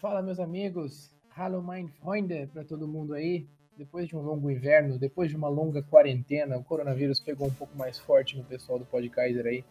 Fala, 0.00 0.22
meus 0.22 0.38
amigos. 0.38 1.10
Hallo, 1.36 1.60
mein 1.60 1.88
Freunde, 1.88 2.46
para 2.52 2.62
todo 2.62 2.86
mundo 2.86 3.14
aí. 3.14 3.48
Depois 3.76 4.06
de 4.06 4.14
um 4.16 4.22
longo 4.22 4.48
inverno, 4.48 4.96
depois 4.96 5.28
de 5.28 5.36
uma 5.36 5.48
longa 5.48 5.82
quarentena, 5.82 6.56
o 6.56 6.62
coronavírus 6.62 7.18
pegou 7.18 7.48
um 7.48 7.52
pouco 7.52 7.76
mais 7.76 7.98
forte 7.98 8.36
no 8.36 8.44
pessoal 8.44 8.78
do 8.78 8.84
Podkaiser 8.84 9.44
aí. 9.44 9.64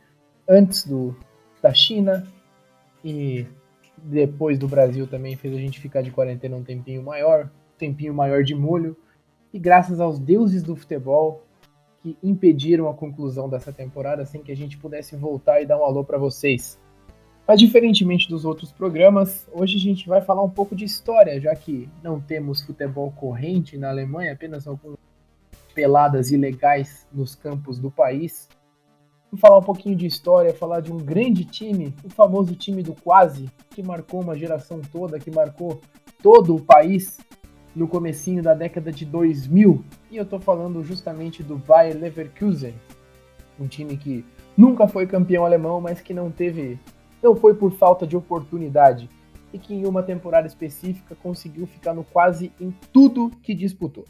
Antes 0.46 0.86
do, 0.86 1.16
da 1.62 1.74
China 1.74 2.28
e 3.06 3.48
depois 3.98 4.60
do 4.60 4.68
Brasil 4.68 5.08
também 5.08 5.38
fez 5.38 5.56
a 5.56 5.60
gente 5.60 5.80
ficar 5.80 6.02
de 6.02 6.12
quarentena 6.12 6.58
um 6.58 6.64
tempinho 6.64 7.02
maior, 7.02 7.46
um 7.46 7.78
tempinho 7.78 8.14
maior 8.14 8.44
de 8.44 8.54
molho. 8.54 8.98
E 9.54 9.58
graças 9.58 10.02
aos 10.02 10.20
deuses 10.20 10.62
do 10.62 10.76
futebol 10.76 11.42
que 12.02 12.18
impediram 12.22 12.90
a 12.90 12.94
conclusão 12.94 13.48
dessa 13.48 13.72
temporada 13.72 14.26
sem 14.26 14.44
que 14.44 14.52
a 14.52 14.58
gente 14.58 14.78
pudesse 14.78 15.16
voltar 15.16 15.62
e 15.62 15.66
dar 15.66 15.80
um 15.80 15.86
alô 15.86 16.04
para 16.04 16.18
vocês. 16.18 16.78
Mas 17.48 17.62
diferentemente 17.62 18.28
dos 18.28 18.44
outros 18.44 18.74
programas, 18.74 19.48
hoje 19.54 19.78
a 19.78 19.80
gente 19.80 20.06
vai 20.06 20.22
falar 20.22 20.44
um 20.44 20.50
pouco 20.50 20.76
de 20.76 20.84
história, 20.84 21.40
já 21.40 21.56
que 21.56 21.88
não 22.04 22.20
temos 22.20 22.62
futebol 22.62 23.10
corrente 23.12 23.78
na 23.78 23.88
Alemanha, 23.88 24.34
apenas 24.34 24.68
algumas 24.68 24.98
peladas 25.74 26.30
ilegais 26.30 27.08
nos 27.10 27.36
campos 27.36 27.80
do 27.80 27.90
país. 27.90 28.50
Vamos 29.32 29.40
falar 29.40 29.60
um 29.60 29.64
pouquinho 29.64 29.96
de 29.96 30.06
história, 30.06 30.54
falar 30.54 30.82
de 30.82 30.92
um 30.92 30.98
grande 30.98 31.46
time, 31.46 31.96
o 32.04 32.10
famoso 32.10 32.54
time 32.54 32.84
do 32.84 32.94
quase, 32.94 33.50
que 33.70 33.82
marcou 33.82 34.22
uma 34.22 34.38
geração 34.38 34.82
toda, 34.82 35.18
que 35.18 35.32
marcou 35.32 35.80
todo 36.22 36.54
o 36.54 36.62
país 36.62 37.18
no 37.74 37.88
comecinho 37.88 38.44
da 38.44 38.54
década 38.54 38.92
de 38.92 39.06
2000. 39.06 39.86
E 40.12 40.18
eu 40.18 40.26
tô 40.26 40.38
falando 40.38 40.84
justamente 40.84 41.42
do 41.44 41.58
Bayer 41.58 41.98
Leverkusen, 41.98 42.74
um 43.58 43.68
time 43.68 43.96
que 43.96 44.26
nunca 44.58 44.86
foi 44.86 45.08
campeão 45.08 45.46
alemão, 45.46 45.80
mas 45.80 46.02
que 46.02 46.14
não 46.14 46.30
teve 46.30 46.78
não 47.22 47.36
foi 47.36 47.54
por 47.54 47.72
falta 47.72 48.06
de 48.06 48.16
oportunidade 48.16 49.10
e 49.54 49.58
que 49.58 49.74
em 49.74 49.86
uma 49.86 50.04
temporada 50.04 50.48
específica 50.48 51.16
conseguiu 51.16 51.66
ficar 51.66 51.94
no 51.94 52.04
quase 52.04 52.52
em 52.60 52.72
tudo 52.92 53.32
que 53.42 53.54
disputou. 53.54 54.06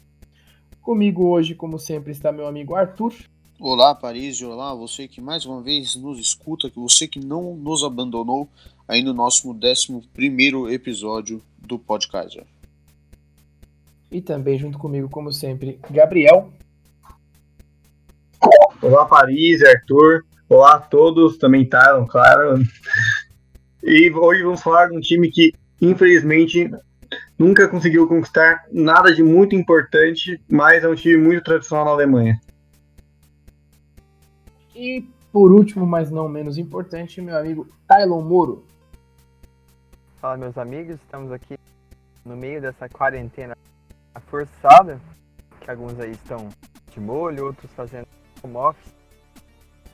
Comigo 0.82 1.26
hoje, 1.26 1.54
como 1.54 1.78
sempre, 1.78 2.12
está 2.12 2.32
meu 2.32 2.46
amigo 2.46 2.74
Arthur. 2.74 3.12
Olá, 3.60 3.94
Paris, 3.94 4.40
olá, 4.42 4.74
você 4.74 5.08
que 5.08 5.20
mais 5.20 5.44
uma 5.44 5.60
vez 5.60 5.96
nos 5.96 6.18
escuta, 6.18 6.70
que 6.70 6.78
você 6.78 7.08
que 7.08 7.18
não 7.18 7.56
nos 7.56 7.82
abandonou 7.82 8.48
aí 8.86 9.02
no 9.02 9.12
nosso 9.12 9.50
11 9.50 10.72
episódio 10.72 11.42
do 11.58 11.78
podcast. 11.78 12.42
E 14.10 14.20
também 14.20 14.58
junto 14.58 14.78
comigo, 14.78 15.08
como 15.08 15.32
sempre, 15.32 15.78
Gabriel. 15.90 16.50
Olá, 18.80 19.04
Paris, 19.04 19.62
Arthur. 19.62 20.24
Olá 20.50 20.76
a 20.76 20.80
todos, 20.80 21.36
também 21.36 21.68
Tyron, 21.68 22.06
claro. 22.06 22.62
E 23.82 24.10
hoje 24.10 24.42
vamos 24.42 24.62
falar 24.62 24.88
de 24.88 24.96
um 24.96 25.00
time 25.00 25.30
que, 25.30 25.52
infelizmente, 25.78 26.70
nunca 27.38 27.68
conseguiu 27.68 28.08
conquistar 28.08 28.64
nada 28.72 29.14
de 29.14 29.22
muito 29.22 29.54
importante, 29.54 30.40
mas 30.50 30.82
é 30.82 30.88
um 30.88 30.94
time 30.94 31.18
muito 31.18 31.44
tradicional 31.44 31.84
na 31.84 31.90
Alemanha. 31.90 32.40
E 34.74 35.04
por 35.30 35.52
último, 35.52 35.86
mas 35.86 36.10
não 36.10 36.26
menos 36.30 36.56
importante, 36.56 37.20
meu 37.20 37.36
amigo 37.36 37.68
Tylon 37.86 38.22
Moro. 38.22 38.64
Fala, 40.18 40.38
meus 40.38 40.56
amigos, 40.56 40.94
estamos 40.94 41.30
aqui 41.30 41.58
no 42.24 42.34
meio 42.38 42.62
dessa 42.62 42.88
quarentena 42.88 43.54
forçada, 44.28 44.98
que 45.60 45.70
alguns 45.70 46.00
aí 46.00 46.12
estão 46.12 46.48
de 46.90 47.00
molho, 47.00 47.44
outros 47.44 47.70
fazendo 47.72 48.06
home 48.42 48.56
office. 48.56 48.97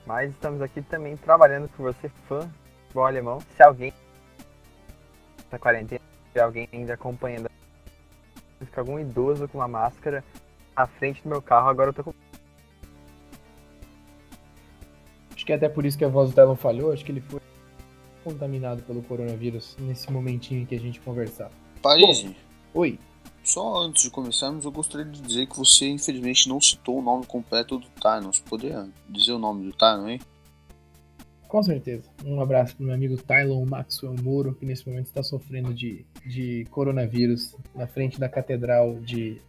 Mas 0.05 0.31
estamos 0.31 0.61
aqui 0.61 0.81
também 0.81 1.17
trabalhando 1.17 1.67
com 1.69 1.83
você, 1.83 2.09
fã 2.27 2.39
do 2.39 2.53
futebol 2.83 3.05
alemão. 3.05 3.39
Se 3.55 3.63
alguém 3.63 3.93
na 5.51 5.59
quarentena, 5.59 6.01
se 6.31 6.39
alguém 6.39 6.69
ainda 6.71 6.93
acompanhando, 6.93 7.49
fica 8.59 8.81
algum 8.81 8.99
idoso 8.99 9.47
com 9.47 9.57
uma 9.57 9.67
máscara 9.67 10.23
à 10.75 10.85
frente 10.85 11.23
do 11.23 11.29
meu 11.29 11.41
carro, 11.41 11.69
agora 11.69 11.89
eu 11.89 11.93
tô 11.93 12.03
com. 12.03 12.13
Acho 15.33 15.45
que 15.45 15.51
é 15.51 15.55
até 15.55 15.69
por 15.69 15.85
isso 15.85 15.97
que 15.97 16.05
a 16.05 16.09
voz 16.09 16.29
do 16.29 16.35
Telon 16.35 16.55
falhou, 16.55 16.91
acho 16.91 17.05
que 17.05 17.11
ele 17.11 17.21
foi 17.21 17.39
contaminado 18.23 18.81
pelo 18.83 19.01
coronavírus 19.03 19.77
nesse 19.79 20.11
momentinho 20.11 20.65
que 20.65 20.75
a 20.75 20.79
gente 20.79 20.99
conversava. 20.99 21.51
Paris. 21.81 22.25
Oi. 22.73 22.99
Só 23.45 23.77
antes 23.77 24.01
de 24.01 24.09
começarmos, 24.09 24.65
eu 24.65 24.71
gostaria 24.71 25.05
de 25.05 25.21
dizer 25.21 25.45
que 25.45 25.55
você 25.55 25.87
infelizmente 25.87 26.49
não 26.49 26.59
citou 26.59 26.97
o 26.97 27.01
nome 27.01 27.27
completo 27.27 27.77
do 27.77 27.85
Tynon. 28.01 28.33
Você 28.33 28.41
poderia 28.41 28.89
dizer 29.07 29.33
o 29.33 29.37
nome 29.37 29.65
do 29.65 29.71
Tynon 29.71 30.07
aí? 30.07 30.19
Com 31.47 31.61
certeza. 31.61 32.09
Um 32.25 32.41
abraço 32.41 32.75
para 32.75 32.83
meu 32.87 32.95
amigo 32.95 33.15
Tylon 33.17 33.63
Maxwell 33.67 34.15
Moro, 34.19 34.55
que 34.55 34.65
nesse 34.65 34.89
momento 34.89 35.05
está 35.05 35.21
sofrendo 35.21 35.75
de, 35.75 36.07
de 36.25 36.65
coronavírus 36.71 37.55
na 37.75 37.85
frente 37.85 38.19
da 38.19 38.27
Catedral 38.27 38.95
de 38.95 39.39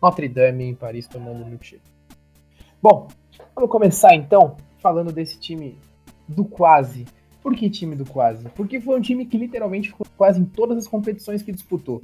Notre 0.00 0.26
Dame, 0.26 0.64
em 0.64 0.74
Paris, 0.74 1.06
tomando 1.06 1.44
milkshake. 1.44 1.84
Bom, 2.80 3.08
vamos 3.54 3.70
começar 3.70 4.14
então 4.14 4.56
falando 4.78 5.12
desse 5.12 5.38
time 5.38 5.78
do 6.26 6.46
quase. 6.46 7.04
Por 7.42 7.54
que 7.54 7.68
time 7.68 7.94
do 7.94 8.06
quase? 8.06 8.48
Porque 8.56 8.80
foi 8.80 8.98
um 8.98 9.02
time 9.02 9.26
que 9.26 9.36
literalmente 9.36 9.90
ficou 9.90 10.06
quase 10.16 10.40
em 10.40 10.46
todas 10.46 10.78
as 10.78 10.88
competições 10.88 11.42
que 11.42 11.52
disputou. 11.52 12.00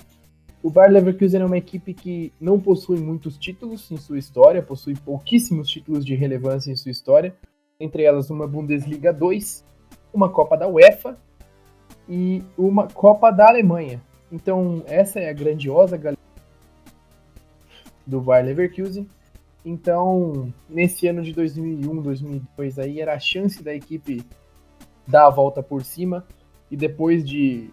O 0.63 0.69
Bayer 0.69 0.93
Leverkusen 0.93 1.41
é 1.41 1.45
uma 1.45 1.57
equipe 1.57 1.95
que 1.95 2.33
não 2.39 2.61
possui 2.61 2.99
muitos 2.99 3.39
títulos 3.39 3.91
em 3.91 3.97
sua 3.97 4.19
história, 4.19 4.63
possui 4.63 4.95
pouquíssimos 4.95 5.69
títulos 5.69 6.05
de 6.05 6.15
relevância 6.15 6.71
em 6.71 6.77
sua 6.77 6.91
história, 6.91 7.35
entre 7.79 8.03
elas 8.03 8.29
uma 8.29 8.47
Bundesliga 8.47 9.11
2, 9.11 9.65
uma 10.13 10.29
Copa 10.29 10.59
da 10.59 10.69
UEFA 10.69 11.19
e 12.07 12.43
uma 12.59 12.87
Copa 12.89 13.31
da 13.31 13.49
Alemanha. 13.49 14.03
Então, 14.31 14.83
essa 14.87 15.19
é 15.19 15.31
a 15.31 15.33
grandiosa 15.33 15.97
galera 15.97 16.21
do 18.07 18.21
Bayer 18.21 18.45
Leverkusen. 18.45 19.09
Então, 19.65 20.53
nesse 20.69 21.07
ano 21.07 21.23
de 21.23 21.33
2001, 21.33 22.03
2002 22.03 22.79
aí 22.79 23.01
era 23.01 23.15
a 23.15 23.19
chance 23.19 23.63
da 23.63 23.75
equipe 23.75 24.23
dar 25.07 25.27
a 25.27 25.31
volta 25.31 25.63
por 25.63 25.83
cima 25.83 26.27
e 26.71 26.77
depois 26.77 27.25
de 27.25 27.71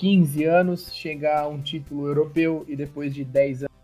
15 0.00 0.44
anos 0.44 0.94
chegar 0.94 1.40
a 1.40 1.46
um 1.46 1.60
título 1.60 2.06
europeu 2.06 2.64
e 2.66 2.74
depois 2.74 3.12
de 3.12 3.22
10 3.22 3.64
anos 3.64 3.76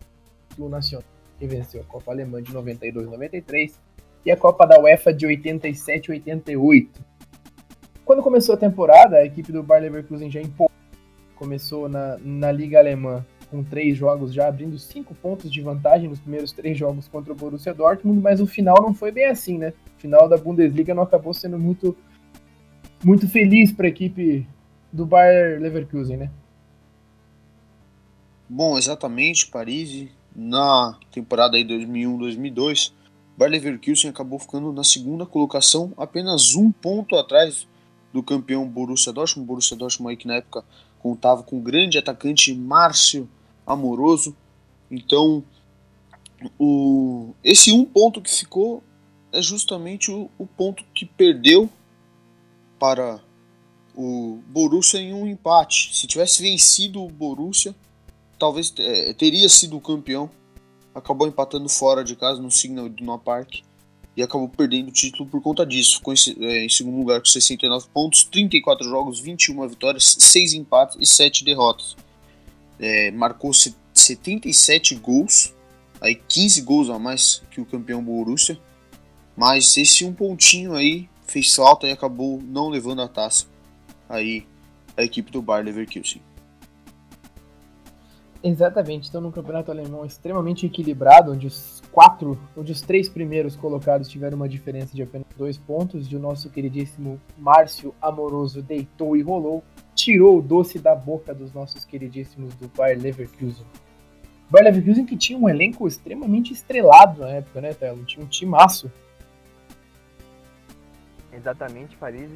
título 0.49 0.71
nacional, 0.71 1.05
que 1.39 1.47
venceu 1.47 1.83
a 1.83 1.85
Copa 1.85 2.11
Alemã 2.11 2.43
de 2.43 2.55
92 2.55 3.07
93 3.07 3.79
e 4.25 4.31
a 4.31 4.37
Copa 4.37 4.65
da 4.67 4.81
UEFA 4.81 5.13
de 5.13 5.27
87 5.27 6.13
88. 6.13 7.05
Quando 8.03 8.23
começou 8.23 8.55
a 8.55 8.59
temporada, 8.59 9.17
a 9.17 9.27
equipe 9.27 9.53
do 9.53 9.63
Bayer 9.63 9.83
Leverkusen 9.83 10.31
já 10.31 10.41
empolgou. 10.41 10.75
Começou 11.35 11.87
na, 11.87 12.17
na 12.17 12.51
Liga 12.51 12.79
Alemã 12.79 13.23
com 13.51 13.63
três 13.63 13.95
jogos 13.95 14.33
já 14.33 14.49
abrindo 14.49 14.79
cinco 14.79 15.15
pontos 15.15 15.53
de 15.53 15.61
vantagem 15.61 16.09
nos 16.09 16.19
primeiros 16.19 16.51
três 16.51 16.79
jogos 16.79 17.07
contra 17.09 17.35
o 17.35 17.37
Borussia 17.37 17.75
Dortmund, 17.75 18.23
mas 18.23 18.41
o 18.41 18.47
final 18.47 18.81
não 18.81 18.95
foi 18.95 19.13
bem 19.13 19.27
assim, 19.27 19.59
né? 19.59 19.75
O 19.99 20.01
final 20.01 20.31
da 20.31 20.39
Bundesliga 20.39 20.95
não 20.95 21.03
acabou 21.03 21.35
sendo 21.35 21.59
muito 21.59 21.95
muito 23.05 23.29
feliz 23.29 23.71
para 23.71 23.85
a 23.85 23.91
equipe 23.91 24.47
do 24.97 25.05
Bayer 25.05 25.61
Leverkusen, 25.61 26.17
né? 26.17 26.31
Bom, 28.49 28.79
exatamente, 28.79 29.47
Paris, 29.47 30.09
na 30.35 30.99
temporada 31.13 31.57
aí 31.57 31.65
2001-2002, 31.65 32.93
Bayer 33.37 33.53
Leverkusen 33.53 34.09
acabou 34.11 34.39
ficando 34.39 34.73
na 34.73 34.83
segunda 34.83 35.27
colocação, 35.27 35.93
apenas 35.97 36.55
um 36.55 36.73
ponto 36.73 37.17
atrás 37.17 37.69
do 38.13 38.23
campeão 38.23 38.67
Borussia 38.67 39.13
Dortmund, 39.13 39.47
Borussia 39.47 39.77
Dortmund 39.77 40.11
aí 40.13 40.17
que 40.17 40.27
na 40.27 40.37
época 40.37 40.65
contava 40.99 41.43
com 41.43 41.59
o 41.59 41.61
grande 41.61 41.99
atacante 41.99 42.55
Márcio 42.55 43.29
Amoroso. 43.67 44.35
Então, 44.91 45.45
o, 46.59 47.35
esse 47.45 47.73
um 47.73 47.85
ponto 47.85 48.23
que 48.23 48.31
ficou 48.31 48.83
é 49.33 49.43
justamente 49.43 50.11
o, 50.11 50.31
o 50.39 50.47
ponto 50.47 50.83
que 50.95 51.05
perdeu 51.05 51.69
para 52.79 53.21
o 53.97 54.43
Borussia 54.47 55.01
em 55.01 55.15
um 55.15 55.27
empate. 55.27 55.97
Se 55.97 56.07
tivesse 56.07 56.43
vencido 56.43 57.03
o 57.03 57.09
Borussia, 57.09 57.75
talvez 58.39 58.73
é, 58.79 59.15
teria 59.15 59.49
sido 59.49 59.77
o 59.77 59.81
campeão. 59.81 60.31
Acabou 60.95 61.27
empatando 61.27 61.69
fora 61.69 62.05
de 62.05 62.15
casa 62.15 62.41
no 62.41 62.51
Signal 62.51 62.87
Iduna 62.87 63.19
Park 63.19 63.61
e 64.17 64.23
acabou 64.23 64.49
perdendo 64.49 64.89
o 64.89 64.93
título 64.93 65.29
por 65.29 65.43
conta 65.43 65.65
disso. 65.65 65.97
Ficou 65.97 66.13
em, 66.13 66.45
é, 66.45 66.65
em, 66.65 66.69
segundo 66.69 66.99
lugar 66.99 67.21
com 67.21 67.27
69 67.27 67.87
pontos, 67.93 68.25
34 68.25 68.87
jogos, 68.89 69.19
21 69.19 69.67
vitórias, 69.69 70.17
6 70.19 70.55
empates 70.55 70.97
e 71.01 71.07
7 71.07 71.45
derrotas. 71.45 71.97
É, 72.79 73.11
marcou 73.11 73.53
77 73.53 74.95
gols, 74.97 75.55
aí 76.01 76.15
15 76.15 76.61
gols 76.61 76.91
a 76.91 76.99
mais 76.99 77.43
que 77.51 77.61
o 77.61 77.67
campeão 77.67 78.05
Borussia. 78.05 78.59
Mas 79.35 79.77
esse 79.77 80.05
um 80.05 80.15
pontinho 80.15 80.75
aí 80.75 81.09
fez 81.27 81.55
falta 81.55 81.87
e 81.87 81.93
acabou 81.93 82.41
não 82.43 82.69
levando 82.69 83.03
a 83.03 83.09
taça 83.09 83.47
aí 84.09 84.47
a 84.97 85.03
equipe 85.03 85.31
do 85.31 85.43
Bayer 85.43 85.65
Leverkusen. 85.65 86.23
Exatamente, 88.43 89.09
então 89.09 89.21
no 89.21 89.33
campeonato 89.33 89.71
alemão 89.73 90.05
extremamente 90.05 90.67
equilibrado, 90.67 91.33
onde 91.33 91.47
os 91.49 91.83
quatro, 91.91 92.39
onde 92.57 92.71
os 92.71 92.81
três 92.81 93.09
primeiros 93.09 93.57
colocados 93.57 94.09
tiveram 94.09 94.37
uma 94.37 94.49
diferença 94.49 94.95
de 94.95 95.03
apenas 95.03 95.27
dois 95.37 95.59
pontos, 95.59 96.07
e 96.13 96.15
o 96.15 96.21
nosso 96.21 96.49
queridíssimo 96.51 97.21
Márcio 97.37 97.95
Amoroso 98.01 98.63
deitou 98.63 99.17
e 99.17 99.23
rolou. 99.23 99.65
tirou 99.95 100.39
o 100.39 100.43
doce 100.43 100.79
da 100.79 100.95
boca 100.95 101.35
dos 101.35 101.53
nossos 101.53 101.85
queridíssimos 101.85 102.55
do 102.55 102.69
Bayer 102.69 103.01
Leverkusen. 103.01 103.67
Bayer 104.49 104.67
Leverkusen 104.67 105.07
que 105.07 105.17
tinha 105.17 105.39
um 105.39 105.49
elenco 105.49 105.89
extremamente 105.89 106.53
estrelado 106.53 107.23
na 107.23 107.31
época, 107.31 107.61
né, 107.61 107.75
Telo? 107.75 108.05
Tinha 108.05 108.25
um 108.25 108.29
timaço. 108.29 108.93
Exatamente, 111.33 111.97
Paris. 111.97 112.31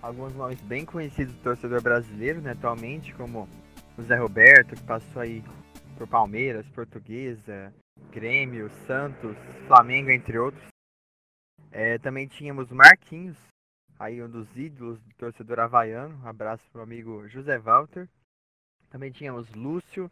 Alguns 0.00 0.32
nomes 0.34 0.60
bem 0.60 0.84
conhecidos 0.84 1.34
do 1.34 1.42
torcedor 1.42 1.82
brasileiro, 1.82 2.40
né, 2.40 2.52
atualmente, 2.52 3.12
como 3.14 3.48
o 3.96 4.02
Zé 4.02 4.14
Roberto, 4.14 4.76
que 4.76 4.82
passou 4.84 5.20
aí 5.20 5.42
por 5.96 6.06
Palmeiras, 6.06 6.68
Portuguesa, 6.68 7.74
Grêmio, 8.12 8.70
Santos, 8.86 9.36
Flamengo, 9.66 10.10
entre 10.10 10.38
outros. 10.38 10.64
É, 11.72 11.98
também 11.98 12.28
tínhamos 12.28 12.70
Marquinhos, 12.70 13.36
aí 13.98 14.22
um 14.22 14.30
dos 14.30 14.46
ídolos 14.56 15.00
do 15.00 15.14
torcedor 15.16 15.58
havaiano. 15.58 16.16
Um 16.22 16.28
abraço 16.28 16.64
pro 16.70 16.82
amigo 16.82 17.26
José 17.26 17.58
Walter. 17.58 18.08
Também 18.90 19.10
tínhamos 19.10 19.52
Lúcio, 19.52 20.08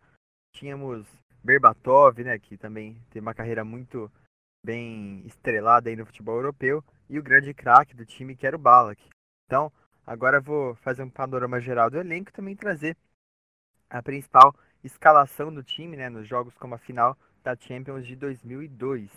tínhamos 0.53 1.07
Berbatov, 1.45 2.19
né, 2.25 2.41
que 2.41 2.57
também 2.57 3.01
tem 3.09 3.23
uma 3.23 3.35
carreira 3.35 3.65
muito 3.65 4.11
bem 4.65 5.23
estrelada 5.25 5.89
aí 5.89 5.95
no 5.95 6.05
futebol 6.05 6.35
europeu, 6.35 6.83
e 7.09 7.21
o 7.21 7.23
grande 7.23 7.55
craque 7.55 7.95
do 7.95 8.05
time 8.05 8.35
que 8.35 8.45
era 8.45 8.57
o 8.57 8.59
Balak. 8.59 9.01
Então, 9.47 9.73
agora 10.05 10.39
eu 10.39 10.43
vou 10.43 10.75
fazer 10.77 11.05
um 11.05 11.11
panorama 11.11 11.61
geral 11.61 11.89
do 11.89 11.99
elenco 11.99 12.31
e 12.31 12.33
também 12.33 12.57
trazer 12.57 12.97
a 13.89 14.03
principal 14.03 14.55
escalação 14.83 15.55
do 15.55 15.63
time, 15.63 15.97
né, 15.97 16.09
nos 16.09 16.27
jogos 16.27 16.57
como 16.57 16.75
a 16.75 16.79
final 16.79 17.17
da 17.45 17.57
Champions 17.57 18.05
de 18.05 18.17
2002. 18.17 19.09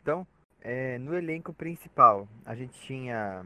Então, 0.00 0.26
é, 0.62 0.98
no 0.98 1.14
elenco 1.14 1.52
principal, 1.52 2.26
a 2.44 2.54
gente 2.54 2.80
tinha 2.80 3.44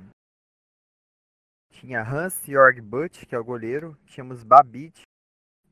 tinha 1.70 2.02
Hans-Jörg 2.02 2.80
Butt, 2.80 3.26
que 3.26 3.34
é 3.34 3.38
o 3.38 3.44
goleiro, 3.44 3.98
tínhamos 4.06 4.44
Babic, 4.44 5.02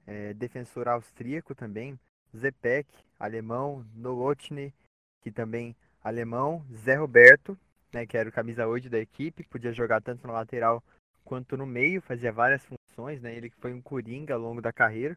é, 0.05 0.35
defensor 0.35 0.89
austríaco 0.89 1.55
também, 1.55 1.99
Zepek, 2.37 2.89
alemão, 3.17 3.87
Nowotny, 3.95 4.75
que 5.21 5.31
também 5.31 5.77
alemão, 6.03 6.67
Zé 6.75 6.97
Roberto, 6.97 7.57
né, 7.93 8.07
que 8.07 8.17
era 8.17 8.29
o 8.29 8.33
camisa 8.33 8.67
8 8.67 8.89
da 8.89 8.99
equipe, 8.99 9.45
podia 9.45 9.73
jogar 9.73 10.01
tanto 10.01 10.27
na 10.27 10.33
lateral 10.33 10.83
quanto 11.25 11.57
no 11.57 11.67
meio, 11.67 12.01
fazia 12.03 12.33
várias 12.33 12.65
funções, 12.65 13.21
né, 13.21 13.35
ele 13.35 13.51
foi 13.61 13.73
um 13.73 13.83
coringa 13.83 14.35
ao 14.35 14.41
longo 14.41 14.61
da 14.61 14.73
carreira, 14.73 15.17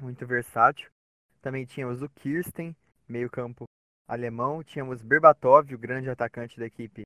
muito 0.00 0.26
versátil. 0.26 0.88
Também 1.40 1.64
tínhamos 1.64 2.02
o 2.02 2.08
Kirsten, 2.08 2.74
meio 3.08 3.30
campo 3.30 3.64
alemão, 4.08 4.62
tínhamos 4.62 5.02
Berbatov, 5.02 5.72
o 5.72 5.78
grande 5.78 6.10
atacante 6.10 6.58
da 6.58 6.66
equipe, 6.66 7.02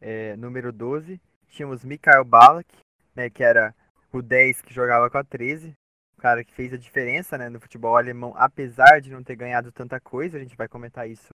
é, 0.00 0.36
número 0.36 0.72
12, 0.72 1.20
tínhamos 1.48 1.84
Mikhail 1.84 2.24
Balak, 2.24 2.68
né, 3.14 3.30
que 3.30 3.42
era 3.42 3.74
o 4.12 4.20
10 4.20 4.62
que 4.62 4.74
jogava 4.74 5.08
com 5.10 5.18
a 5.18 5.24
13, 5.24 5.72
o 6.16 6.20
cara 6.20 6.44
que 6.44 6.52
fez 6.52 6.72
a 6.72 6.76
diferença 6.76 7.38
né, 7.38 7.48
no 7.48 7.60
futebol 7.60 7.96
alemão, 7.96 8.34
apesar 8.36 9.00
de 9.00 9.10
não 9.10 9.22
ter 9.22 9.36
ganhado 9.36 9.72
tanta 9.72 10.00
coisa, 10.00 10.36
a 10.36 10.40
gente 10.40 10.56
vai 10.56 10.68
comentar 10.68 11.08
isso 11.08 11.28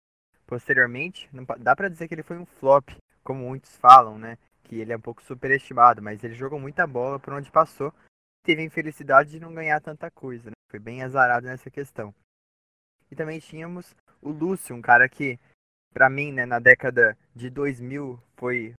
posteriormente. 0.53 1.31
Não, 1.33 1.47
dá 1.59 1.75
para 1.75 1.89
dizer 1.89 2.07
que 2.07 2.15
ele 2.15 2.23
foi 2.23 2.37
um 2.37 2.45
flop, 2.45 2.91
como 3.25 3.49
muitos 3.49 3.75
falam, 3.79 4.19
né? 4.19 4.37
Que 4.65 4.77
ele 4.77 4.93
é 4.93 4.97
um 4.97 5.01
pouco 5.01 5.23
superestimado, 5.23 6.03
mas 6.03 6.23
ele 6.23 6.35
jogou 6.35 6.61
muita 6.61 6.87
bola 6.87 7.19
por 7.19 7.33
onde 7.33 7.51
passou. 7.51 7.91
Teve 8.45 8.61
a 8.61 8.65
infelicidade 8.67 9.31
de 9.31 9.41
não 9.41 9.55
ganhar 9.55 9.81
tanta 9.81 10.11
coisa, 10.11 10.51
né? 10.51 10.57
Foi 10.71 10.79
bem 10.79 11.03
azarado 11.03 11.47
nessa 11.47 11.71
questão. 11.71 12.15
E 13.11 13.17
também 13.17 13.41
tínhamos 13.41 13.95
o 14.21 14.31
Lúcio, 14.31 14.77
um 14.77 14.83
cara 14.83 15.09
que, 15.09 15.41
para 15.91 16.11
mim, 16.11 16.33
né, 16.33 16.45
na 16.45 16.59
década 16.59 17.17
de 17.35 17.49
2000, 17.49 18.23
foi 18.37 18.75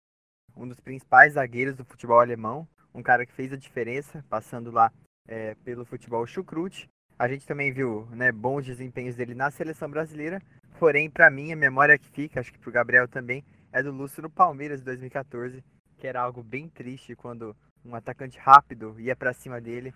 um 0.55 0.67
dos 0.67 0.79
principais 0.79 1.33
zagueiros 1.33 1.75
do 1.75 1.83
futebol 1.83 2.19
alemão. 2.19 2.67
Um 2.93 3.01
cara 3.01 3.25
que 3.25 3.33
fez 3.33 3.51
a 3.51 3.57
diferença, 3.57 4.23
passando 4.29 4.69
lá 4.69 4.93
é, 5.27 5.55
pelo 5.65 5.85
futebol 5.85 6.23
chucrute. 6.27 6.87
A 7.17 7.27
gente 7.27 7.47
também 7.47 7.71
viu 7.71 8.05
né, 8.11 8.31
bons 8.31 8.63
desempenhos 8.63 9.15
dele 9.15 9.33
na 9.33 9.49
seleção 9.49 9.89
brasileira. 9.89 10.39
Porém, 10.83 11.09
para 11.09 11.31
mim, 11.31 11.53
a 11.53 11.55
memória 11.55 11.97
que 11.97 12.09
fica, 12.09 12.41
acho 12.41 12.51
que 12.51 12.59
para 12.59 12.69
o 12.69 12.73
Gabriel 12.73 13.07
também, 13.07 13.41
é 13.71 13.81
do 13.81 13.89
Lúcio 13.89 14.21
no 14.21 14.29
Palmeiras 14.29 14.79
de 14.79 14.85
2014, 14.85 15.63
que 15.97 16.05
era 16.05 16.19
algo 16.19 16.43
bem 16.43 16.67
triste 16.67 17.15
quando 17.15 17.55
um 17.85 17.95
atacante 17.95 18.37
rápido 18.37 18.99
ia 18.99 19.15
para 19.15 19.31
cima 19.31 19.61
dele, 19.61 19.93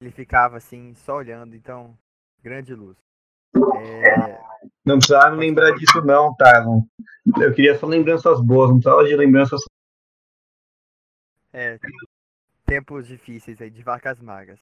ele 0.00 0.10
ficava 0.10 0.56
assim, 0.56 0.94
só 0.94 1.16
olhando. 1.16 1.54
Então, 1.54 1.94
grande 2.42 2.74
Lúcio. 2.74 3.02
É... 3.54 4.40
Não 4.82 4.96
precisava 4.96 5.36
lembrar 5.36 5.72
disso 5.72 6.00
não, 6.06 6.34
Tylon. 6.34 6.84
Eu 7.38 7.52
queria 7.52 7.78
só 7.78 7.86
lembranças 7.86 8.40
boas, 8.40 8.70
não 8.70 8.80
precisava 8.80 9.06
de 9.06 9.16
lembranças 9.16 9.60
é, 11.52 11.78
tempos 12.64 13.06
difíceis 13.06 13.60
aí, 13.60 13.68
de 13.68 13.82
vacas 13.82 14.18
magras. 14.18 14.58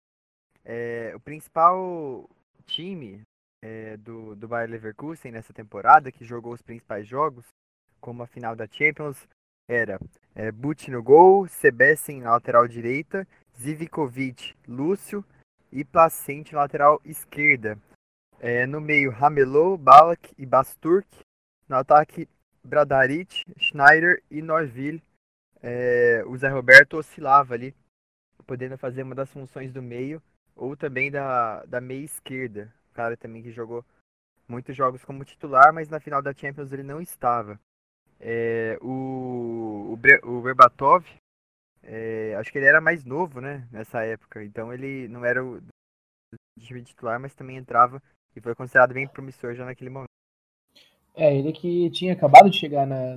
É, 0.65 1.13
o 1.15 1.21
principal 1.21 2.29
time 2.67 3.23
é, 3.63 3.97
do, 3.97 4.35
do 4.35 4.49
Bayer 4.49 4.71
Leverkusen 4.71 5.33
nessa 5.33 5.53
temporada, 5.53 6.13
que 6.13 6.25
jogou 6.25 6.53
os 6.53 6.63
principais 6.63 7.07
jogos, 7.07 7.45
como 8.01 8.23
a 8.23 8.27
final 8.27 8.55
da 8.55 8.67
Champions, 8.67 9.29
era 9.69 10.01
é, 10.35 10.51
Butt 10.51 10.91
no 10.91 11.03
gol, 11.03 11.47
Sebastian 11.47 12.21
na 12.21 12.33
lateral 12.33 12.67
direita, 12.67 13.27
Zivkovic, 13.59 14.55
Lúcio 14.67 15.25
e 15.71 15.85
Placente 15.85 16.55
na 16.55 16.61
lateral 16.61 17.01
esquerda. 17.05 17.79
É, 18.41 18.67
no 18.67 18.81
meio, 18.81 19.11
Ramelot, 19.11 19.77
Balak 19.83 20.33
e 20.39 20.47
Basturk. 20.47 21.09
No 21.69 21.77
ataque, 21.77 22.29
Bradaric, 22.65 23.45
Schneider 23.59 24.23
e 24.31 24.41
Norville 24.41 25.03
é, 25.63 26.23
o 26.27 26.37
Zé 26.37 26.49
Roberto 26.49 26.97
oscilava 26.97 27.55
ali, 27.55 27.75
podendo 28.47 28.79
fazer 28.79 29.03
uma 29.03 29.15
das 29.15 29.31
funções 29.31 29.73
do 29.73 29.83
meio 29.83 30.23
ou 30.55 30.77
também 30.77 31.11
da, 31.11 31.65
da 31.65 31.81
meia 31.81 32.05
esquerda. 32.05 32.73
Cara 32.99 33.17
também 33.17 33.45
que 33.45 33.53
jogou 33.53 33.85
muitos 34.49 34.75
jogos 34.75 35.05
como 35.05 35.25
titular, 35.25 35.73
mas 35.73 35.89
na 35.89 36.01
final 36.01 36.21
da 36.21 36.35
Champions 36.35 36.73
ele 36.73 36.83
não 36.83 37.01
estava. 37.01 37.57
É, 38.19 38.77
o, 38.83 39.95
o, 39.95 40.29
o 40.29 40.43
Berbatov, 40.43 41.07
é, 41.85 42.35
acho 42.35 42.51
que 42.51 42.59
ele 42.59 42.67
era 42.67 42.81
mais 42.81 43.05
novo, 43.05 43.41
né, 43.41 43.69
nessa 43.71 44.03
época, 44.03 44.43
então 44.43 44.73
ele 44.73 45.07
não 45.07 45.25
era 45.25 45.45
o 45.45 45.63
time 46.59 46.83
titular, 46.83 47.21
mas 47.21 47.37
também 47.37 47.57
entrava 47.57 48.03
e 48.35 48.41
foi 48.41 48.53
considerado 48.53 48.95
bem 48.95 49.07
promissor 49.07 49.55
já 49.55 49.65
naquele 49.65 49.91
momento. 49.91 50.09
É, 51.15 51.33
ele 51.33 51.53
que 51.53 51.89
tinha 51.91 52.15
acabado 52.15 52.51
de 52.51 52.59
chegar 52.59 52.85
na, 52.85 53.15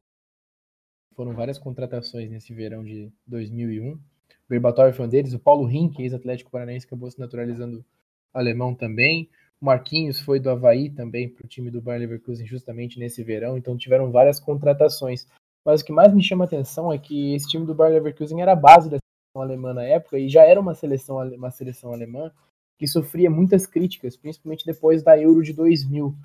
foram 1.16 1.34
várias 1.34 1.57
contratações 1.57 2.29
nesse 2.29 2.53
verão 2.53 2.84
de 2.84 3.12
2001. 3.25 3.94
O 3.94 4.00
Berbatov 4.48 4.94
foi 4.94 5.08
um 5.08 5.10
deles. 5.10 5.34
O 5.34 5.39
Paulo 5.39 5.65
Rink, 5.65 6.00
ex-Atlético 6.00 6.51
Paranaense, 6.51 6.86
acabou 6.86 7.10
se 7.10 7.20
naturalizando 7.20 7.84
alemão 8.32 8.75
também. 8.75 9.27
O 9.62 9.65
Marquinhos 9.65 10.20
foi 10.20 10.39
do 10.39 10.50
Havaí 10.50 10.89
também 10.89 11.30
para 11.30 11.46
o 11.46 11.48
time 11.48 11.70
do 11.70 11.82
Bayer 11.82 12.01
Leverkusen 12.01 12.48
justamente 12.48 13.00
nesse 13.00 13.24
verão. 13.24 13.58
Então 13.58 13.77
tiveram 13.77 14.12
várias 14.12 14.39
contratações. 14.39 15.27
Mas 15.63 15.82
o 15.82 15.86
que 15.86 15.91
mais 15.91 16.13
me 16.13 16.24
chama 16.24 16.46
a 16.46 16.48
atenção 16.48 16.91
é 16.91 16.98
que 16.98 17.36
esse 17.36 17.48
time 17.48 17.65
do 17.65 17.75
Bayer 17.75 17.94
Leverkusen 17.94 18.41
era 18.41 18.53
a 18.53 18.56
base 18.56 18.89
da 18.89 18.98
seleção 18.98 19.41
alemã 19.41 19.74
na 19.74 19.84
época 19.84 20.18
e 20.18 20.27
já 20.27 20.44
era 20.44 20.60
uma 20.60 20.74
seleção, 20.74 21.18
uma 21.36 21.51
seleção 21.51 21.94
alemã 21.94 22.32
que 22.80 22.88
sofria 22.88 23.30
muitas 23.30 23.68
críticas, 23.68 24.18
principalmente 24.18 24.65
depois 24.65 25.03
da 25.03 25.20
Euro 25.20 25.44
de 25.44 25.53
2000 25.53 26.15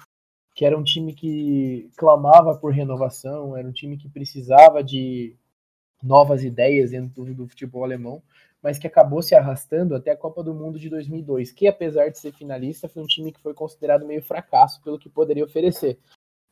que 0.56 0.64
era 0.64 0.76
um 0.76 0.82
time 0.82 1.12
que 1.12 1.90
clamava 1.98 2.56
por 2.56 2.72
renovação, 2.72 3.54
era 3.54 3.68
um 3.68 3.72
time 3.72 3.98
que 3.98 4.08
precisava 4.08 4.82
de 4.82 5.36
novas 6.02 6.42
ideias 6.42 6.92
dentro 6.92 7.34
do 7.34 7.46
futebol 7.46 7.84
alemão, 7.84 8.22
mas 8.62 8.78
que 8.78 8.86
acabou 8.86 9.22
se 9.22 9.34
arrastando 9.34 9.94
até 9.94 10.10
a 10.10 10.16
Copa 10.16 10.42
do 10.42 10.54
Mundo 10.54 10.78
de 10.78 10.88
2002, 10.88 11.52
que 11.52 11.66
apesar 11.66 12.08
de 12.08 12.18
ser 12.18 12.32
finalista, 12.32 12.88
foi 12.88 13.02
um 13.02 13.06
time 13.06 13.32
que 13.32 13.40
foi 13.40 13.54
considerado 13.54 14.06
meio 14.06 14.22
fracasso 14.22 14.82
pelo 14.82 14.98
que 14.98 15.08
poderia 15.08 15.44
oferecer. 15.44 15.98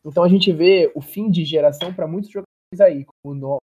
Então 0.04 0.22
a 0.22 0.28
gente 0.28 0.52
vê 0.52 0.92
o 0.94 1.00
fim 1.00 1.30
de 1.30 1.44
geração 1.44 1.92
para 1.94 2.06
muitos 2.06 2.30
jogadores 2.30 2.80
aí, 2.80 3.04
como 3.04 3.34
o, 3.34 3.34
no... 3.34 3.58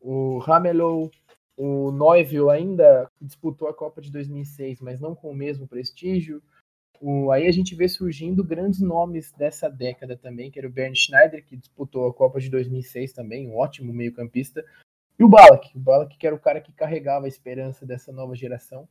o 0.00 0.38
Ramelow, 0.38 1.10
o 1.56 1.90
Neuville 1.90 2.50
ainda 2.50 3.10
disputou 3.20 3.68
a 3.68 3.74
Copa 3.74 4.00
de 4.00 4.12
2006, 4.12 4.80
mas 4.80 5.00
não 5.00 5.14
com 5.14 5.30
o 5.30 5.34
mesmo 5.34 5.66
prestígio. 5.66 6.40
O, 7.00 7.30
aí 7.30 7.46
a 7.46 7.52
gente 7.52 7.74
vê 7.74 7.88
surgindo 7.88 8.44
grandes 8.44 8.80
nomes 8.80 9.32
dessa 9.32 9.68
década 9.68 10.16
também, 10.16 10.50
que 10.50 10.58
era 10.58 10.68
o 10.68 10.70
Bernd 10.70 10.96
Schneider, 10.96 11.44
que 11.44 11.56
disputou 11.56 12.06
a 12.06 12.14
Copa 12.14 12.38
de 12.38 12.48
2006 12.48 13.12
também, 13.12 13.48
um 13.48 13.56
ótimo 13.56 13.92
meio-campista, 13.92 14.64
e 15.18 15.24
o 15.24 15.28
Balak, 15.28 15.76
o 15.76 15.80
Balak 15.80 16.16
que 16.16 16.26
era 16.26 16.36
o 16.36 16.40
cara 16.40 16.60
que 16.60 16.72
carregava 16.72 17.26
a 17.26 17.28
esperança 17.28 17.84
dessa 17.84 18.12
nova 18.12 18.34
geração, 18.34 18.88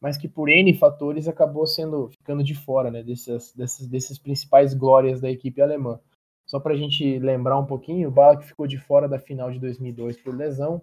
mas 0.00 0.16
que 0.16 0.28
por 0.28 0.48
N 0.48 0.72
fatores 0.74 1.26
acabou 1.26 1.66
sendo 1.66 2.08
ficando 2.08 2.44
de 2.44 2.54
fora 2.54 2.90
né, 2.90 3.02
dessas, 3.02 3.52
desses 3.54 4.18
principais 4.18 4.74
glórias 4.74 5.20
da 5.20 5.30
equipe 5.30 5.60
alemã. 5.60 6.00
Só 6.46 6.60
para 6.60 6.74
a 6.74 6.76
gente 6.76 7.18
lembrar 7.18 7.58
um 7.58 7.66
pouquinho, 7.66 8.08
o 8.08 8.12
Balak 8.12 8.46
ficou 8.46 8.66
de 8.66 8.78
fora 8.78 9.08
da 9.08 9.18
final 9.18 9.50
de 9.50 9.58
2002 9.58 10.16
por 10.18 10.36
lesão, 10.36 10.80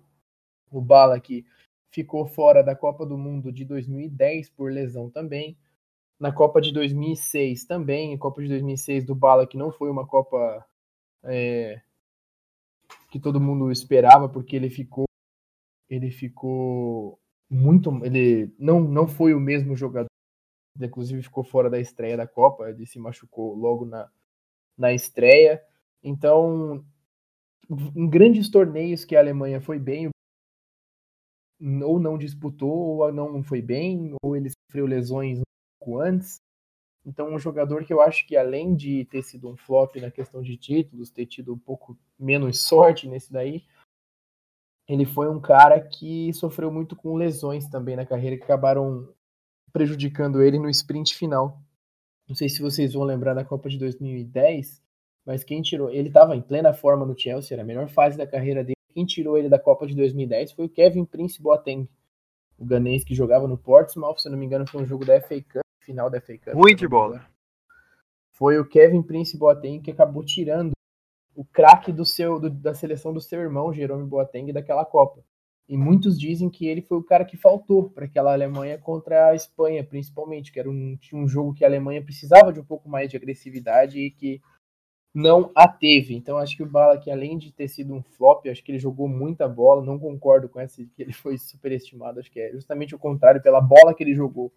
o 0.70 0.82
Balak 0.82 1.46
ficou 1.92 2.26
fora 2.26 2.64
da 2.64 2.76
Copa 2.76 3.06
do 3.06 3.18
Mundo 3.18 3.52
de 3.52 3.64
2010 3.64 4.50
por 4.50 4.72
lesão 4.72 5.10
também, 5.10 5.56
na 6.20 6.32
Copa 6.32 6.60
de 6.60 6.72
2006 6.72 7.66
também, 7.66 8.14
a 8.14 8.18
Copa 8.18 8.42
de 8.42 8.50
2006 8.50 9.06
do 9.06 9.16
Bala, 9.16 9.48
que 9.48 9.58
não 9.58 9.72
foi 9.72 9.90
uma 9.90 10.08
Copa 10.08 10.66
é, 11.24 11.82
que 13.12 13.20
todo 13.20 13.42
mundo 13.42 13.72
esperava, 13.72 14.28
porque 14.30 14.56
ele 14.56 14.70
ficou 14.70 15.06
ele 15.90 16.12
ficou 16.12 17.20
muito. 17.50 18.04
Ele 18.04 18.54
não, 18.58 18.82
não 18.82 19.08
foi 19.08 19.34
o 19.34 19.40
mesmo 19.40 19.76
jogador. 19.76 20.08
Inclusive 20.82 21.22
ficou 21.22 21.44
fora 21.44 21.70
da 21.70 21.80
estreia 21.80 22.18
da 22.18 22.28
Copa. 22.28 22.70
Ele 22.70 22.86
se 22.86 23.00
machucou 23.00 23.54
logo 23.56 23.86
na, 23.86 24.10
na 24.78 24.92
estreia. 24.92 25.64
Então, 26.04 26.84
em 27.96 28.10
grandes 28.10 28.50
torneios 28.50 29.06
que 29.06 29.16
a 29.16 29.20
Alemanha 29.20 29.62
foi 29.62 29.80
bem, 29.80 30.10
ou 31.84 32.00
não 32.00 32.18
disputou, 32.18 32.98
ou 32.98 33.12
não 33.12 33.44
foi 33.44 33.62
bem, 33.62 34.16
ou 34.22 34.36
ele 34.36 34.50
sofreu 34.50 34.86
lesões 34.86 35.40
um 35.40 35.44
pouco 35.80 36.00
antes. 36.00 36.38
Então, 37.06 37.34
um 37.34 37.40
jogador 37.40 37.84
que 37.84 37.92
eu 37.92 38.02
acho 38.02 38.26
que 38.26 38.38
além 38.38 38.76
de 38.76 39.06
ter 39.06 39.22
sido 39.24 39.50
um 39.50 39.58
flop 39.58 39.96
na 39.98 40.10
questão 40.10 40.42
de 40.42 40.56
títulos, 40.56 41.10
ter 41.10 41.26
tido 41.26 41.54
um 41.54 41.58
pouco 41.58 41.98
menos 42.18 42.62
sorte 42.62 43.08
nesse 43.08 43.32
daí, 43.32 43.64
ele 44.88 45.06
foi 45.06 45.30
um 45.30 45.40
cara 45.40 45.80
que 45.82 46.32
sofreu 46.34 46.72
muito 46.72 46.96
com 46.96 47.16
lesões 47.16 47.68
também 47.68 47.96
na 47.96 48.06
carreira 48.06 48.38
que 48.38 48.44
acabaram 48.44 49.14
prejudicando 49.72 50.42
ele 50.42 50.60
no 50.60 50.70
sprint 50.70 51.16
final. 51.16 51.62
Não 52.28 52.36
sei 52.36 52.48
se 52.48 52.62
vocês 52.62 52.94
vão 52.94 53.04
lembrar 53.04 53.34
da 53.34 53.44
Copa 53.44 53.70
de 53.70 53.78
2010, 53.78 54.82
mas 55.26 55.44
quem 55.44 55.62
tirou, 55.62 55.90
ele 55.90 56.08
estava 56.08 56.36
em 56.36 56.42
plena 56.42 56.74
forma 56.74 57.06
no 57.06 57.18
Chelsea, 57.18 57.56
era 57.56 57.64
a 57.64 57.66
melhor 57.66 57.90
fase 57.90 58.18
da 58.18 58.28
carreira 58.28 58.64
dele. 58.64 58.78
Quem 58.94 59.06
tirou 59.06 59.38
ele 59.38 59.50
da 59.50 59.60
Copa 59.60 59.88
de 59.88 59.96
2010 59.96 60.52
foi 60.54 60.66
o 60.66 60.70
Kevin 60.70 61.06
Prince 61.06 61.42
Boateng, 61.42 61.90
o 62.58 62.64
ganês 62.64 63.04
que 63.04 63.16
jogava 63.16 63.48
no 63.48 63.58
Portsmouth, 63.58 64.20
se 64.20 64.30
não 64.30 64.38
me 64.38 64.46
engano, 64.46 64.68
foi 64.70 64.84
um 64.84 64.86
jogo 64.86 65.04
da 65.04 65.20
FA 65.20 65.42
Cup, 65.42 65.63
final 65.84 66.10
da 66.10 66.20
FA 66.20 66.38
Cup. 66.38 66.54
Muito 66.56 66.88
bola. 66.90 67.26
Foi 68.32 68.58
o 68.58 68.68
Kevin 68.68 69.04
Prince 69.04 69.38
Boateng 69.38 69.82
que 69.82 69.92
acabou 69.92 70.24
tirando 70.24 70.72
o 71.36 71.46
craque 71.46 71.92
do 71.92 72.06
seu 72.06 72.40
do, 72.40 72.50
da 72.50 72.74
seleção 72.74 73.14
do 73.14 73.22
seu 73.22 73.40
irmão, 73.40 73.74
Jerome 73.74 74.08
Boateng, 74.08 74.52
daquela 74.52 74.86
Copa. 74.86 75.24
E 75.68 75.78
muitos 75.78 76.20
dizem 76.20 76.50
que 76.50 76.68
ele 76.68 76.82
foi 76.82 76.98
o 76.98 77.04
cara 77.04 77.24
que 77.24 77.38
faltou 77.38 77.90
para 77.90 78.06
aquela 78.06 78.34
Alemanha 78.34 78.78
contra 78.78 79.30
a 79.30 79.36
Espanha, 79.36 79.84
principalmente, 79.84 80.52
que 80.52 80.60
era 80.60 80.70
um, 80.70 80.98
um 81.14 81.28
jogo 81.28 81.54
que 81.54 81.64
a 81.64 81.68
Alemanha 81.68 82.04
precisava 82.04 82.52
de 82.52 82.60
um 82.60 82.66
pouco 82.66 82.90
mais 82.90 83.10
de 83.10 83.16
agressividade 83.16 83.98
e 84.00 84.12
que 84.12 84.42
não 85.14 85.52
a 85.56 85.68
teve. 85.68 86.16
Então 86.16 86.38
acho 86.38 86.58
que 86.58 86.64
o 86.64 86.70
Balak, 86.70 87.10
além 87.10 87.38
de 87.38 87.52
ter 87.52 87.68
sido 87.68 87.94
um 87.94 88.02
flop, 88.02 88.46
acho 88.48 88.64
que 88.64 88.72
ele 88.72 88.80
jogou 88.80 89.08
muita 89.08 89.48
bola. 89.48 89.86
Não 89.86 89.98
concordo 89.98 90.50
com 90.50 90.60
essa 90.60 90.84
que 90.84 91.02
ele 91.02 91.14
foi 91.14 91.38
superestimado. 91.38 92.20
Acho 92.20 92.32
que 92.32 92.40
é 92.40 92.52
justamente 92.52 92.94
o 92.94 93.00
contrário, 93.00 93.42
pela 93.42 93.62
bola 93.62 93.94
que 93.94 94.04
ele 94.04 94.16
jogou. 94.16 94.52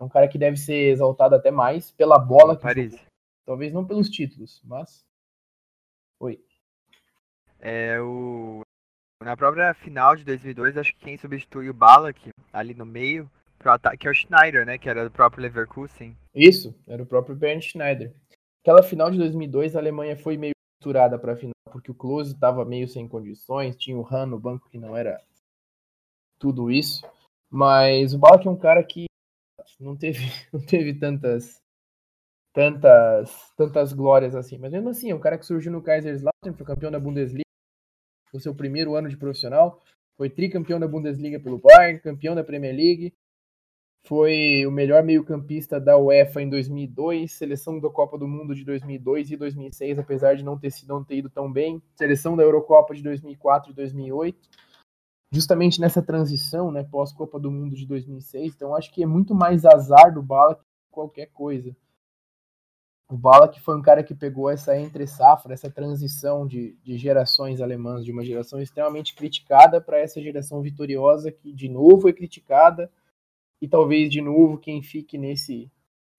É 0.00 0.02
um 0.02 0.08
cara 0.08 0.26
que 0.26 0.38
deve 0.38 0.56
ser 0.56 0.92
exaltado 0.92 1.34
até 1.34 1.50
mais 1.50 1.90
pela 1.90 2.18
bola 2.18 2.56
que 2.56 2.62
Paris. 2.62 2.92
jogou. 2.92 3.06
Talvez 3.44 3.72
não 3.72 3.86
pelos 3.86 4.08
títulos, 4.08 4.62
mas. 4.64 5.04
Oi. 6.18 6.42
É 7.58 8.00
o 8.00 8.62
na 9.22 9.36
própria 9.36 9.74
final 9.74 10.16
de 10.16 10.24
2002, 10.24 10.78
acho 10.78 10.94
que 10.94 11.04
quem 11.04 11.18
substitui 11.18 11.68
o 11.68 11.74
Balak 11.74 12.30
ali 12.50 12.72
no 12.72 12.86
meio 12.86 13.30
pro 13.58 13.72
ataque 13.72 14.08
é 14.08 14.10
o 14.10 14.14
Schneider, 14.14 14.64
né, 14.64 14.78
que 14.78 14.88
era 14.88 15.04
do 15.04 15.10
próprio 15.10 15.42
Leverkusen. 15.42 16.16
Isso, 16.34 16.74
era 16.86 17.02
o 17.02 17.06
próprio 17.06 17.36
Bernd 17.36 17.62
Schneider. 17.62 18.14
Aquela 18.62 18.82
final 18.82 19.10
de 19.10 19.18
2002, 19.18 19.76
a 19.76 19.78
Alemanha 19.78 20.16
foi 20.16 20.38
meio 20.38 20.54
misturada 20.80 21.18
para 21.18 21.34
a 21.34 21.36
final, 21.36 21.52
porque 21.70 21.90
o 21.90 21.94
Klose 21.94 22.32
estava 22.32 22.64
meio 22.64 22.88
sem 22.88 23.06
condições, 23.06 23.76
tinha 23.76 23.98
o 23.98 24.06
Han 24.10 24.24
no 24.24 24.40
banco 24.40 24.70
que 24.70 24.78
não 24.78 24.96
era 24.96 25.20
tudo 26.38 26.70
isso, 26.70 27.06
mas 27.50 28.14
o 28.14 28.18
Balak 28.18 28.48
é 28.48 28.50
um 28.50 28.56
cara 28.56 28.82
que 28.82 29.04
não 29.78 29.96
teve, 29.96 30.20
não 30.52 30.60
teve 30.60 30.94
tantas 30.94 31.60
tantas 32.52 33.52
tantas 33.56 33.92
glórias 33.92 34.34
assim, 34.34 34.58
mas 34.58 34.72
mesmo 34.72 34.88
assim, 34.88 35.10
é 35.10 35.14
um 35.14 35.20
cara 35.20 35.38
que 35.38 35.46
surgiu 35.46 35.70
no 35.70 35.82
Kaiserslautern, 35.82 36.56
foi 36.56 36.66
campeão 36.66 36.90
da 36.90 36.98
Bundesliga 36.98 37.44
no 38.32 38.40
seu 38.40 38.54
primeiro 38.54 38.94
ano 38.94 39.08
de 39.08 39.16
profissional, 39.16 39.80
foi 40.16 40.30
tricampeão 40.30 40.78
da 40.78 40.88
Bundesliga 40.88 41.40
pelo 41.40 41.58
Bayern, 41.58 42.00
campeão 42.00 42.34
da 42.34 42.44
Premier 42.44 42.74
League, 42.74 43.14
foi 44.02 44.64
o 44.66 44.70
melhor 44.70 45.02
meio-campista 45.02 45.78
da 45.78 45.96
UEFA 45.98 46.42
em 46.42 46.48
2002, 46.48 47.32
seleção 47.32 47.78
da 47.78 47.90
Copa 47.90 48.16
do 48.16 48.26
Mundo 48.26 48.54
de 48.54 48.64
2002 48.64 49.30
e 49.30 49.36
2006, 49.36 49.98
apesar 49.98 50.34
de 50.34 50.44
não 50.44 50.58
ter, 50.58 50.70
sido, 50.70 50.88
não 50.88 51.04
ter 51.04 51.16
ido 51.16 51.28
tão 51.28 51.52
bem, 51.52 51.82
seleção 51.94 52.36
da 52.36 52.42
Eurocopa 52.42 52.94
de 52.94 53.02
2004 53.02 53.70
e 53.70 53.74
2008, 53.74 54.48
justamente 55.32 55.80
nessa 55.80 56.02
transição, 56.02 56.70
né, 56.70 56.82
pós-Copa 56.82 57.38
do 57.38 57.50
Mundo 57.50 57.76
de 57.76 57.86
2006. 57.86 58.54
Então 58.54 58.74
acho 58.74 58.92
que 58.92 59.02
é 59.02 59.06
muito 59.06 59.34
mais 59.34 59.64
azar 59.64 60.12
do 60.12 60.22
Bala 60.22 60.56
que 60.56 60.64
qualquer 60.90 61.26
coisa. 61.26 61.74
O 63.08 63.16
Bala 63.16 63.48
que 63.48 63.60
foi 63.60 63.76
um 63.76 63.82
cara 63.82 64.04
que 64.04 64.14
pegou 64.14 64.50
essa 64.50 64.76
entre 64.76 65.06
safra, 65.06 65.52
essa 65.52 65.70
transição 65.70 66.46
de, 66.46 66.76
de 66.82 66.96
gerações 66.96 67.60
alemãs, 67.60 68.04
de 68.04 68.12
uma 68.12 68.24
geração 68.24 68.60
extremamente 68.60 69.14
criticada 69.14 69.80
para 69.80 69.98
essa 69.98 70.20
geração 70.20 70.62
vitoriosa 70.62 71.30
que 71.32 71.52
de 71.52 71.68
novo 71.68 72.08
é 72.08 72.12
criticada 72.12 72.90
e 73.60 73.68
talvez 73.68 74.10
de 74.10 74.20
novo 74.20 74.58
quem 74.58 74.82
fique 74.82 75.18
nesse 75.18 75.70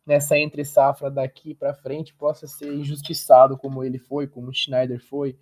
nessa 0.05 0.37
entre 0.37 0.65
safra 0.65 1.11
daqui 1.11 1.53
para 1.53 1.75
frente 1.75 2.13
possa 2.13 2.47
ser 2.47 2.73
injustiçado 2.73 3.57
como 3.57 3.83
ele 3.83 3.99
foi, 3.99 4.27
como 4.27 4.53
Schneider 4.53 4.99
foi, 4.99 5.37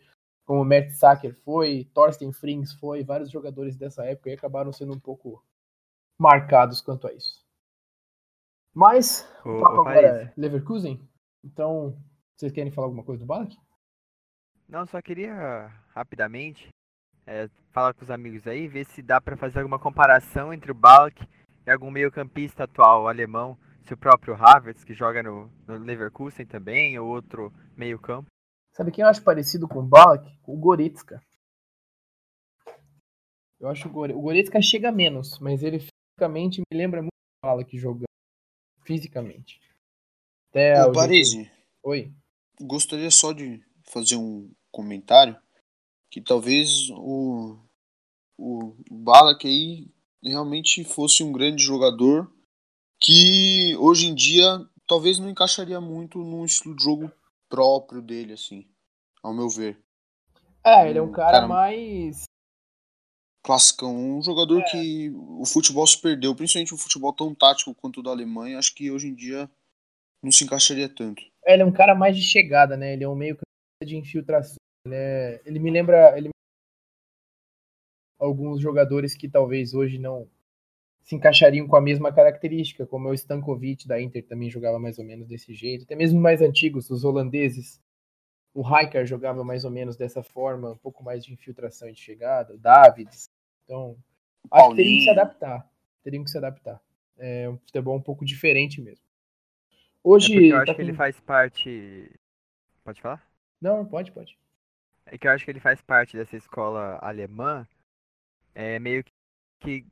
como 0.50 0.64
o 0.64 0.66
Mertzacker 0.66 1.36
foi, 1.44 1.88
Thorsten 1.94 2.34
Frings 2.34 2.74
foi, 2.74 3.04
vários 3.04 3.30
jogadores 3.30 3.78
dessa 3.78 4.04
época 4.04 4.32
e 4.32 4.34
acabaram 4.34 4.74
sendo 4.74 4.96
um 4.96 5.00
pouco 5.00 5.46
marcados 6.20 6.82
quanto 6.82 7.06
a 7.06 7.14
isso. 7.14 7.46
Mas 8.74 9.32
o, 9.46 9.52
o 9.52 9.62
papo 9.62 9.82
agora 9.82 10.24
é 10.24 10.34
Leverkusen, 10.36 11.08
então 11.44 11.96
vocês 12.36 12.52
querem 12.52 12.72
falar 12.72 12.88
alguma 12.88 13.04
coisa 13.04 13.20
do 13.20 13.28
Balak? 13.28 13.56
Não, 14.68 14.88
só 14.88 15.00
queria 15.04 15.68
rapidamente 15.90 16.68
é, 17.28 17.48
falar 17.72 17.94
com 17.94 18.04
os 18.04 18.10
amigos 18.10 18.48
aí, 18.48 18.68
ver 18.68 18.86
se 18.86 19.04
dá 19.04 19.22
para 19.22 19.38
fazer 19.38 19.60
alguma 19.60 19.78
comparação 19.78 20.52
entre 20.52 20.72
o 20.72 20.76
Balak 20.76 21.30
e 21.64 21.70
algum 21.70 21.92
meio-campista 21.92 22.64
atual 22.64 23.08
alemão, 23.08 23.56
se 23.84 23.94
o 23.94 23.98
próprio 23.98 24.34
Havertz, 24.34 24.84
que 24.84 24.96
joga 24.96 25.22
no, 25.22 25.48
no 25.68 25.78
Leverkusen 25.78 26.48
também, 26.48 26.98
ou 26.98 27.08
outro 27.08 27.54
meio-campo. 27.78 28.32
Sabe 28.80 28.94
quem 28.94 29.02
eu 29.02 29.10
acho 29.10 29.22
parecido 29.22 29.68
com 29.68 29.80
o 29.80 29.86
Balak? 29.86 30.26
O 30.48 30.56
Goretzka. 30.56 31.22
Eu 33.60 33.68
acho 33.68 33.90
o, 33.90 33.92
Gore... 33.92 34.14
o 34.14 34.22
Goretzka 34.22 34.62
chega 34.62 34.90
menos, 34.90 35.38
mas 35.40 35.62
ele 35.64 35.80
fisicamente 35.82 36.62
me 36.62 36.78
lembra 36.78 37.02
muito 37.02 37.12
o 37.12 37.46
Balak 37.46 37.78
jogando. 37.78 38.06
Fisicamente. 38.86 39.60
Até 40.50 40.82
Ô, 40.86 40.94
Parisi. 40.94 41.52
Oi. 41.84 42.14
Gostaria 42.62 43.12
só 43.12 43.34
de 43.34 43.62
fazer 43.84 44.16
um 44.16 44.50
comentário 44.72 45.38
que 46.10 46.22
talvez 46.22 46.90
o, 46.92 47.60
o 48.38 48.74
Balak 48.90 49.46
aí 49.46 49.92
realmente 50.24 50.86
fosse 50.86 51.22
um 51.22 51.34
grande 51.34 51.62
jogador 51.62 52.34
que 52.98 53.76
hoje 53.76 54.08
em 54.08 54.16
dia 54.16 54.66
talvez 54.88 55.20
não 55.20 55.30
encaixaria 55.30 55.82
muito 55.82 56.20
num 56.20 56.46
estilo 56.46 56.74
de 56.78 56.82
jogo 56.82 57.12
próprio 57.50 58.02
dele, 58.02 58.34
assim, 58.34 58.66
ao 59.22 59.34
meu 59.34 59.50
ver. 59.50 59.78
É, 60.64 60.90
ele 60.90 61.00
é 61.00 61.02
um 61.02 61.12
cara, 61.12 61.32
cara 61.32 61.48
mais. 61.48 62.24
Classicão. 63.44 63.96
Um 63.96 64.22
jogador 64.22 64.60
é. 64.60 64.64
que 64.64 65.12
o 65.12 65.46
futebol 65.46 65.86
se 65.88 66.00
perdeu, 66.00 66.36
principalmente 66.36 66.74
o 66.74 66.78
futebol 66.78 67.14
tão 67.14 67.34
tático 67.34 67.74
quanto 67.74 68.00
o 68.00 68.04
da 68.04 68.12
Alemanha, 68.12 68.60
acho 68.60 68.76
que 68.76 68.92
hoje 68.92 69.08
em 69.08 69.16
dia 69.16 69.50
não 70.24 70.32
se 70.32 70.44
encaixaria 70.44 70.88
tanto. 70.88 71.24
É, 71.46 71.54
ele 71.54 71.64
é 71.64 71.66
um 71.66 71.72
cara 71.72 71.96
mais 71.96 72.16
de 72.16 72.22
chegada, 72.22 72.78
né? 72.78 72.94
Ele 72.94 73.04
é 73.04 73.10
um 73.10 73.16
meio 73.16 73.38
de 73.84 73.96
infiltração. 73.96 74.58
Ele, 74.86 74.96
é... 74.96 75.42
ele 75.46 75.60
me 75.60 75.72
lembra. 75.72 76.18
Ele 76.18 76.30
alguns 78.20 78.62
jogadores 78.62 79.16
que 79.16 79.30
talvez 79.30 79.74
hoje 79.74 79.98
não 79.98 80.30
se 81.10 81.16
encaixariam 81.16 81.68
com 81.68 81.76
a 81.76 81.82
mesma 81.82 82.14
característica, 82.14 82.86
como 82.86 83.10
o 83.10 83.14
Stankovic 83.16 83.88
da 83.88 84.00
Inter 84.00 84.24
também 84.28 84.48
jogava 84.48 84.78
mais 84.78 85.00
ou 85.00 85.04
menos 85.04 85.28
desse 85.28 85.56
jeito, 85.56 85.84
até 85.84 85.96
mesmo 85.96 86.22
mais 86.22 86.40
antigos, 86.40 86.88
os 86.92 87.04
holandeses. 87.04 87.82
O 88.54 88.62
Rijkaard 88.62 89.10
jogava 89.10 89.44
mais 89.44 89.66
ou 89.66 89.72
menos 89.72 89.98
dessa 89.98 90.22
forma, 90.22 90.74
um 90.74 90.78
pouco 90.78 91.04
mais 91.04 91.26
de 91.26 91.34
infiltração 91.34 91.90
e 91.90 91.94
de 91.94 92.00
chegada, 92.00 92.54
o 92.54 92.60
Davids. 92.60 93.28
Então, 93.64 93.98
acho 94.52 94.70
que 94.70 94.76
teriam 94.76 94.98
que 94.98 95.04
se 95.04 95.10
adaptar. 95.10 95.72
Teriam 96.04 96.24
que 96.24 96.30
se 96.30 96.38
adaptar. 96.38 96.82
É 97.18 97.50
um 97.50 97.58
futebol 97.58 97.98
um 97.98 98.02
pouco 98.02 98.24
diferente 98.24 98.80
mesmo. 98.80 99.04
Hoje. 100.04 100.52
É 100.52 100.54
eu 100.54 100.58
acho 100.58 100.66
tá 100.68 100.74
que 100.74 100.78
com... 100.78 100.82
ele 100.84 100.94
faz 100.94 101.20
parte. 101.20 102.12
Pode 102.84 103.02
falar? 103.02 103.28
Não, 103.60 103.84
pode, 103.84 104.12
pode. 104.12 104.38
É 105.08 105.18
que 105.18 105.28
eu 105.28 105.32
acho 105.32 105.44
que 105.44 105.50
ele 105.50 105.60
faz 105.60 105.82
parte 105.82 106.16
dessa 106.16 106.38
escola 106.38 107.00
alemã 107.02 107.68
é, 108.54 108.78
meio 108.78 109.04
que 109.04 109.12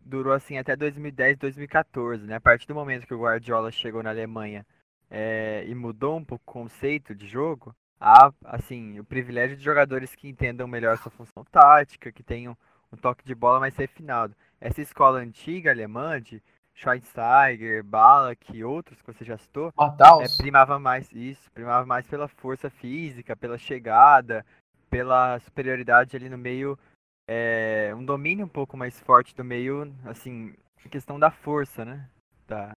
durou 0.06 0.34
assim 0.34 0.58
até 0.58 0.76
2010, 0.76 1.38
2014, 1.38 2.26
né? 2.26 2.36
A 2.36 2.42
partir 2.42 2.68
do 2.68 2.76
momento 2.76 3.06
que 3.06 3.14
o 3.14 3.22
Guardiola 3.22 3.72
chegou 3.72 4.02
na 4.02 4.10
Alemanha 4.10 4.66
é, 5.10 5.64
e 5.68 5.76
mudou 5.76 6.18
um 6.18 6.24
pouco 6.24 6.44
o 6.48 6.54
conceito 6.54 7.14
de 7.14 7.28
jogo, 7.28 7.76
há 8.00 8.32
assim 8.44 9.00
o 9.00 9.04
privilégio 9.04 9.58
de 9.58 9.64
jogadores 9.64 10.16
que 10.16 10.28
entendam 10.28 10.68
melhor 10.68 10.98
sua 10.98 11.12
função 11.12 11.44
tática, 11.52 12.12
que 12.12 12.24
tenham 12.24 12.58
um 12.92 12.98
toque 12.98 13.26
de 13.26 13.36
bola 13.36 13.60
mais 13.60 13.76
refinado. 13.76 14.36
Essa 14.60 14.82
escola 14.82 15.20
antiga 15.20 15.72
alemã 15.72 16.22
de 16.22 16.42
Schweinsteiger, 16.74 17.84
Ballack 17.84 18.56
e 18.56 18.64
outros 18.64 19.02
que 19.02 19.14
você 19.14 19.26
já 19.26 19.38
citou, 19.38 19.74
é, 20.22 20.38
primava 20.38 20.80
mais 20.80 21.12
isso, 21.12 21.52
primava 21.52 21.86
mais 21.86 22.08
pela 22.08 22.28
força 22.28 22.70
física, 22.70 23.36
pela 23.36 23.58
chegada, 23.58 24.46
pela 24.90 25.40
superioridade 25.40 26.16
ali 26.16 26.30
no 26.30 26.38
meio 26.38 26.78
é, 27.28 27.94
um 27.94 28.06
domínio 28.06 28.46
um 28.46 28.50
pouco 28.50 28.78
mais 28.78 29.00
forte 29.02 29.36
do 29.36 29.44
meio, 29.44 29.94
assim, 30.06 30.54
a 30.84 30.90
questão 30.90 31.20
da 31.20 31.30
força, 31.30 31.84
né? 31.84 32.10
Da... 32.48 32.72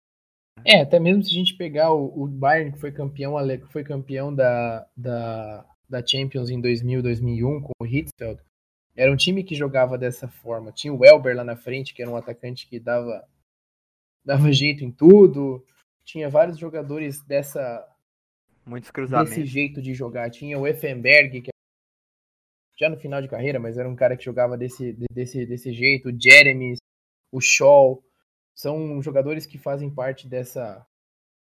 É, 0.65 0.81
até 0.81 0.99
mesmo 0.99 1.23
se 1.23 1.31
a 1.31 1.35
gente 1.35 1.55
pegar 1.55 1.93
o, 1.93 2.23
o 2.23 2.27
Bayern, 2.27 2.73
que 2.73 2.79
foi 2.79 2.91
campeão, 2.91 3.35
que 3.47 3.73
foi 3.73 3.85
campeão 3.85 4.35
da, 4.35 4.87
da, 4.97 5.67
da 5.89 6.05
Champions 6.05 6.49
em 6.51 6.61
2000, 6.61 7.03
2001 7.03 7.61
com 7.61 7.73
o 7.81 7.87
Hitzfeld, 7.87 8.41
era 8.97 9.13
um 9.13 9.17
time 9.17 9.45
que 9.45 9.55
jogava 9.55 9.97
dessa 9.97 10.27
forma. 10.27 10.73
Tinha 10.73 10.93
o 10.93 11.05
Elber 11.05 11.37
lá 11.37 11.45
na 11.45 11.55
frente, 11.55 11.95
que 11.95 12.03
era 12.03 12.11
um 12.11 12.17
atacante 12.17 12.67
que 12.67 12.81
dava, 12.81 13.25
dava 14.25 14.51
jeito 14.51 14.83
em 14.83 14.91
tudo. 14.91 15.65
Tinha 16.05 16.29
vários 16.29 16.59
jogadores 16.59 17.23
dessa 17.23 17.87
Muitos 18.67 18.91
cruzamentos. 18.91 19.37
desse 19.37 19.47
jeito 19.47 19.81
de 19.81 19.95
jogar. 19.95 20.31
Tinha 20.31 20.59
o 20.59 20.67
Effenberg, 20.67 21.43
que 21.43 21.51
já 22.79 22.89
no 22.89 22.97
final 22.97 23.21
de 23.21 23.29
carreira, 23.29 23.59
mas 23.59 23.77
era 23.79 23.89
um 23.89 23.97
cara 23.97 24.17
que 24.17 24.25
jogava 24.25 24.57
desse, 24.57 24.97
desse, 25.11 25.45
desse 25.47 25.73
jeito. 25.73 26.09
O 26.09 26.21
Jeremy, 26.21 26.77
o 27.33 27.41
Shaw. 27.41 28.03
São 28.55 29.01
jogadores 29.01 29.47
que 29.47 29.57
fazem 29.57 29.89
parte 29.89 30.27
dessa, 30.27 30.85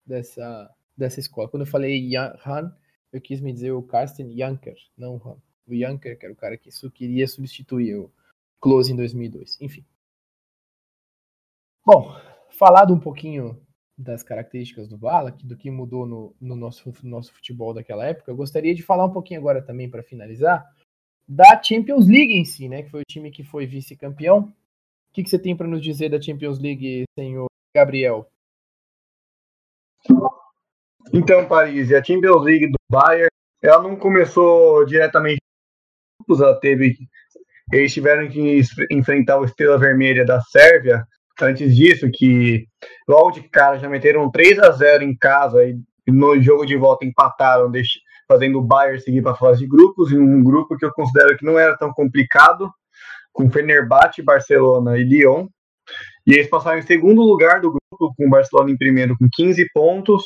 dessa, 0.06 0.70
dessa 0.96 1.20
escola. 1.20 1.50
Quando 1.50 1.63
eu 1.63 1.67
falei 1.67 2.15
Han, 2.15 2.72
eu 3.12 3.20
quis 3.20 3.41
me 3.41 3.51
dizer 3.51 3.72
o 3.72 3.82
Carsten 3.82 4.38
Janker, 4.38 4.75
não 4.96 5.15
o 5.15 5.27
Han 5.27 5.41
o 5.67 5.74
Yanker, 5.74 6.17
que 6.17 6.25
era 6.25 6.34
o 6.34 6.38
cara 6.38 6.58
que 6.58 6.70
queria 6.91 7.27
substituir 7.27 7.96
o 7.98 8.12
Close 8.60 8.91
em 8.91 8.96
2002. 8.96 9.60
Enfim. 9.62 9.86
Bom, 11.86 12.15
falado 12.50 12.94
um 12.94 13.00
pouquinho 13.00 13.62
das 13.98 14.24
características 14.24 14.88
do 14.88 14.98
Balak, 14.98 15.46
do 15.46 15.58
que 15.58 15.70
mudou 15.70 16.06
no, 16.06 16.36
no 16.39 16.56
nosso, 16.56 16.94
no 17.03 17.10
nosso 17.10 17.34
futebol 17.34 17.74
daquela 17.74 18.06
época, 18.06 18.32
eu 18.32 18.36
gostaria 18.36 18.74
de 18.74 18.84
falar 18.84 19.06
um 19.06 19.12
pouquinho 19.12 19.39
agora 19.39 19.62
também, 19.62 19.89
para 19.89 20.03
finalizar, 20.03 20.65
da 21.27 21.62
Champions 21.62 22.07
League 22.07 22.34
em 22.34 22.46
si, 22.46 22.69
né? 22.69 22.84
Que 22.84 22.89
foi 22.89 23.01
o 23.01 23.10
time 23.10 23.31
que 23.31 23.43
foi 23.43 23.65
vice-campeão. 23.65 24.39
O 24.39 25.13
que, 25.13 25.24
que 25.24 25.29
você 25.29 25.39
tem 25.39 25.55
para 25.55 25.67
nos 25.67 25.81
dizer 25.81 26.10
da 26.10 26.22
Champions 26.22 26.60
League, 26.60 27.03
senhor 27.17 27.48
Gabriel? 27.75 28.29
Então, 31.13 31.48
Paris, 31.48 31.91
a 31.91 32.03
Champions 32.03 32.43
League 32.43 32.67
do 32.67 32.77
Bayern, 32.89 33.29
ela 33.62 33.81
não 33.81 33.96
começou 33.96 34.86
diretamente 34.86 35.39
ela 36.29 36.60
teve. 36.60 36.98
Eles 37.72 37.93
tiveram 37.93 38.27
que 38.29 38.62
enfrentar 38.91 39.39
o 39.39 39.46
Estrela 39.46 39.77
Vermelha 39.77 40.25
da 40.25 40.41
Sérvia. 40.41 41.05
Antes 41.41 41.75
disso, 41.75 42.10
que 42.12 42.67
logo 43.07 43.31
de 43.31 43.43
cara 43.50 43.77
já 43.77 43.88
meteram 43.88 44.31
3 44.31 44.60
a 44.60 44.72
0 44.72 45.03
em 45.03 45.15
casa 45.15 45.63
e 45.63 45.77
no 46.07 46.41
jogo 46.41 46.65
de 46.65 46.75
volta 46.75 47.05
empataram, 47.05 47.69
fazendo 48.27 48.60
o 48.60 48.63
Bayern 48.63 49.00
seguir 49.00 49.22
para 49.22 49.31
a 49.31 49.38
fase 49.38 49.60
de 49.60 49.67
grupos, 49.67 50.12
em 50.12 50.19
um 50.19 50.43
grupo 50.43 50.77
que 50.77 50.86
eu 50.86 50.91
considero 50.91 51.38
que 51.38 51.46
não 51.46 51.57
era 51.57 51.77
tão 51.77 51.91
complicado, 51.93 52.72
com 53.31 53.50
Fenerbahçe, 53.50 54.22
Barcelona 54.22 54.98
e 54.98 55.03
Lyon. 55.03 55.48
E 56.25 56.34
eles 56.34 56.50
passaram 56.50 56.79
em 56.79 56.84
segundo 56.84 57.22
lugar 57.22 57.62
do 57.62 57.69
grupo, 57.69 58.13
com 58.15 58.27
o 58.27 58.29
Barcelona 58.29 58.72
em 58.72 58.77
primeiro 58.77 59.15
com 59.17 59.27
15 59.31 59.65
pontos, 59.74 60.24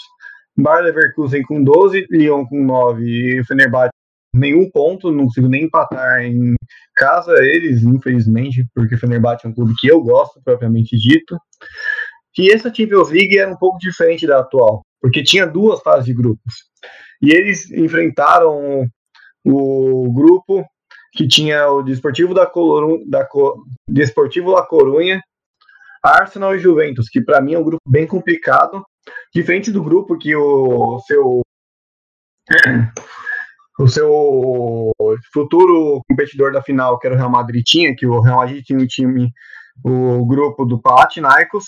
Bayer 0.57 0.85
Leverkusen 0.85 1.43
com 1.43 1.63
12, 1.63 2.07
Lyon 2.09 2.45
com 2.45 2.63
9 2.63 3.03
e 3.03 3.43
Fenerbahçe 3.45 3.91
nenhum 4.33 4.69
ponto, 4.69 5.11
não 5.11 5.25
consigo 5.25 5.47
nem 5.47 5.65
empatar 5.65 6.21
em 6.21 6.53
casa 6.95 7.33
eles, 7.43 7.83
infelizmente, 7.83 8.65
porque 8.73 8.97
Fenerbahçe 8.97 9.45
é 9.45 9.49
um 9.49 9.53
clube 9.53 9.73
que 9.77 9.87
eu 9.87 10.01
gosto, 10.01 10.41
propriamente 10.43 10.97
dito. 10.97 11.37
E 12.37 12.51
essa 12.51 12.73
Champions 12.73 13.09
League 13.09 13.37
era 13.37 13.51
um 13.51 13.57
pouco 13.57 13.77
diferente 13.77 14.25
da 14.25 14.39
atual, 14.39 14.83
porque 15.01 15.21
tinha 15.23 15.45
duas 15.45 15.81
fases 15.81 16.05
de 16.05 16.13
grupos. 16.13 16.70
E 17.21 17.31
eles 17.31 17.69
enfrentaram 17.71 18.87
o 19.43 20.11
grupo 20.11 20.65
que 21.13 21.27
tinha 21.27 21.69
o 21.69 21.83
Desportivo 21.83 22.33
da, 22.33 22.45
Colorun, 22.45 23.03
da 23.07 23.27
Desportivo 23.87 24.51
La 24.51 24.65
Corunha, 24.65 25.21
Arsenal 26.03 26.55
e 26.55 26.59
Juventus, 26.59 27.09
que 27.09 27.21
para 27.21 27.41
mim 27.41 27.53
é 27.53 27.59
um 27.59 27.63
grupo 27.63 27.81
bem 27.87 28.07
complicado, 28.07 28.83
diferente 29.33 29.71
do 29.71 29.83
grupo 29.83 30.17
que 30.17 30.35
o 30.35 30.99
seu 31.05 31.41
o 33.79 33.87
seu 33.87 34.91
futuro 35.33 36.01
competidor 36.07 36.51
da 36.51 36.61
final, 36.61 36.99
que 36.99 37.07
era 37.07 37.15
o 37.15 37.17
Real 37.17 37.29
Madrid, 37.29 37.63
tinha, 37.65 37.95
que 37.95 38.05
o 38.05 38.19
Real 38.19 38.37
Madrid 38.37 38.63
tinha 38.63 38.79
o 38.79 38.87
time, 38.87 39.31
o 39.83 40.25
grupo 40.25 40.65
do 40.65 40.79
Palatinaico, 40.79 41.59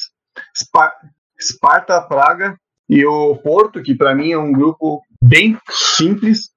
Sparta 1.39 2.01
Praga 2.01 2.55
e 2.87 3.05
o 3.05 3.35
Porto, 3.37 3.81
que 3.81 3.95
para 3.95 4.13
mim 4.13 4.31
é 4.31 4.37
um 4.37 4.51
grupo 4.51 5.01
bem 5.23 5.57
simples. 5.69 6.49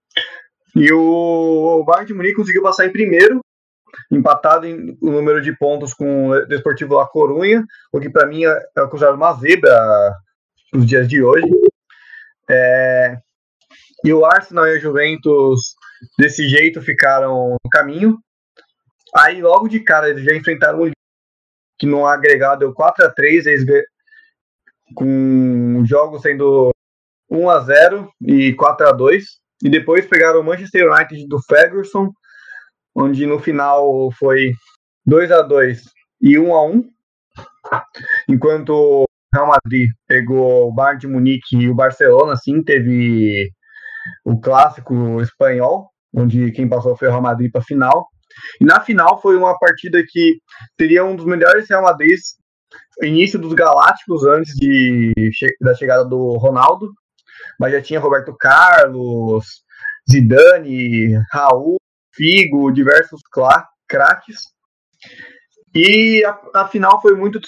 E 0.75 0.93
o 0.93 1.85
Bayern 1.85 2.07
de 2.07 2.15
Munique 2.15 2.35
conseguiu 2.35 2.63
passar 2.63 2.87
em 2.87 2.93
primeiro, 2.93 3.41
empatado 4.11 4.67
em 4.67 4.97
o 5.01 5.11
número 5.11 5.41
de 5.41 5.57
pontos 5.57 5.95
com 5.95 6.29
o 6.29 6.47
Desportivo 6.47 6.95
La 6.95 7.07
Corunha, 7.07 7.65
o 7.93 8.01
que 8.01 8.11
para 8.11 8.27
mim 8.27 8.45
é, 8.45 8.63
é 8.77 8.87
considerado 8.87 9.15
uma 9.15 9.33
zebra 9.35 10.15
nos 10.73 10.87
dias 10.87 11.09
de 11.09 11.23
hoje. 11.23 11.49
É, 12.51 13.17
e 14.05 14.13
o 14.13 14.25
Arsenal 14.25 14.67
e 14.67 14.77
a 14.77 14.79
Juventus, 14.79 15.75
desse 16.19 16.47
jeito, 16.47 16.83
ficaram 16.83 17.57
no 17.65 17.71
caminho. 17.71 18.19
Aí, 19.17 19.41
logo 19.41 19.69
de 19.69 19.81
cara, 19.81 20.11
eles 20.11 20.25
já 20.25 20.35
enfrentaram 20.35 20.83
o 20.83 20.91
que 21.79 21.87
no 21.87 22.07
agregado 22.07 22.61
deu 22.61 22.75
4 22.75 23.07
a 23.07 23.11
3 23.11 23.47
eles, 23.47 23.65
com 24.95 25.81
o 25.81 25.87
jogo 25.87 26.19
sendo 26.19 26.76
1 27.31 27.51
a 27.51 27.61
0 27.61 28.11
e 28.23 28.53
4 28.55 28.89
a 28.89 28.93
2 28.93 29.25
E 29.65 29.69
depois 29.69 30.07
pegaram 30.07 30.41
o 30.41 30.45
Manchester 30.45 30.91
United 30.91 31.27
do 31.29 31.39
Ferguson, 31.43 32.11
onde 32.95 33.27
no 33.27 33.39
final 33.39 34.11
foi 34.19 34.53
2 35.05 35.31
a 35.31 35.43
2 35.43 35.83
e 36.23 36.39
1 36.39 36.55
a 36.55 36.67
1 36.67 36.85
Enquanto 38.29 38.71
o 38.71 39.05
Real 39.33 39.49
Madrid 39.49 39.91
pegou 40.07 40.69
o 40.69 40.73
Bayern 40.73 41.01
de 41.01 41.07
Munique 41.07 41.57
e 41.57 41.69
o 41.69 41.75
Barcelona, 41.75 42.33
assim, 42.33 42.63
teve 42.63 43.51
o 44.25 44.41
clássico 44.41 45.21
espanhol, 45.21 45.91
onde 46.15 46.51
quem 46.53 46.69
passou 46.69 46.97
foi 46.97 47.09
o 47.09 47.11
Real 47.11 47.23
Madrid 47.23 47.51
para 47.51 47.61
a 47.61 47.65
final. 47.65 48.07
E 48.61 48.65
na 48.65 48.81
final 48.81 49.21
foi 49.21 49.37
uma 49.37 49.59
partida 49.59 50.03
que 50.07 50.39
teria 50.77 51.05
um 51.05 51.17
dos 51.17 51.27
melhores 51.27 51.69
Real 51.69 51.83
Madrid, 51.83 52.19
início 53.03 53.39
dos 53.39 53.53
Galácticos, 53.53 54.25
antes 54.25 54.55
de, 54.55 55.13
da 55.61 55.75
chegada 55.75 56.05
do 56.05 56.37
Ronaldo, 56.37 56.91
mas 57.59 57.73
já 57.73 57.83
tinha 57.83 58.01
Roberto 58.01 58.35
Carlos, 58.37 59.63
Zidane, 60.11 61.15
Raul, 61.33 61.77
Figo, 62.13 62.71
diversos 62.71 63.21
craques. 63.89 64.39
E 65.75 66.25
a, 66.25 66.63
a 66.63 66.69
final 66.69 67.01
foi 67.01 67.15
muito 67.15 67.41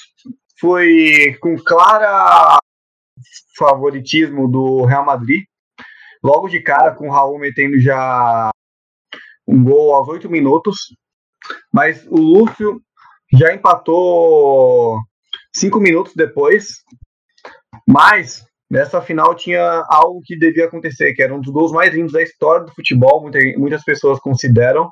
foi 0.60 1.36
com 1.40 1.56
clara 1.56 2.58
favoritismo 3.56 4.48
do 4.48 4.84
Real 4.84 5.04
Madrid, 5.04 5.44
logo 6.22 6.48
de 6.48 6.60
cara 6.60 6.94
com 6.94 7.08
o 7.08 7.12
Raul 7.12 7.38
metendo 7.38 7.78
já 7.80 8.50
um 9.46 9.64
gol 9.64 9.94
aos 9.94 10.08
oito 10.08 10.28
minutos, 10.28 10.94
mas 11.72 12.06
o 12.06 12.16
Lúcio 12.16 12.80
já 13.32 13.54
empatou 13.54 15.00
cinco 15.54 15.80
minutos 15.80 16.12
depois, 16.14 16.82
mas 17.86 18.44
nessa 18.70 19.00
final 19.00 19.34
tinha 19.34 19.84
algo 19.88 20.20
que 20.24 20.38
devia 20.38 20.66
acontecer, 20.66 21.14
que 21.14 21.22
era 21.22 21.34
um 21.34 21.40
dos 21.40 21.52
gols 21.52 21.72
mais 21.72 21.92
lindos 21.94 22.12
da 22.12 22.22
história 22.22 22.66
do 22.66 22.74
futebol, 22.74 23.30
muitas 23.56 23.82
pessoas 23.84 24.18
consideram, 24.18 24.90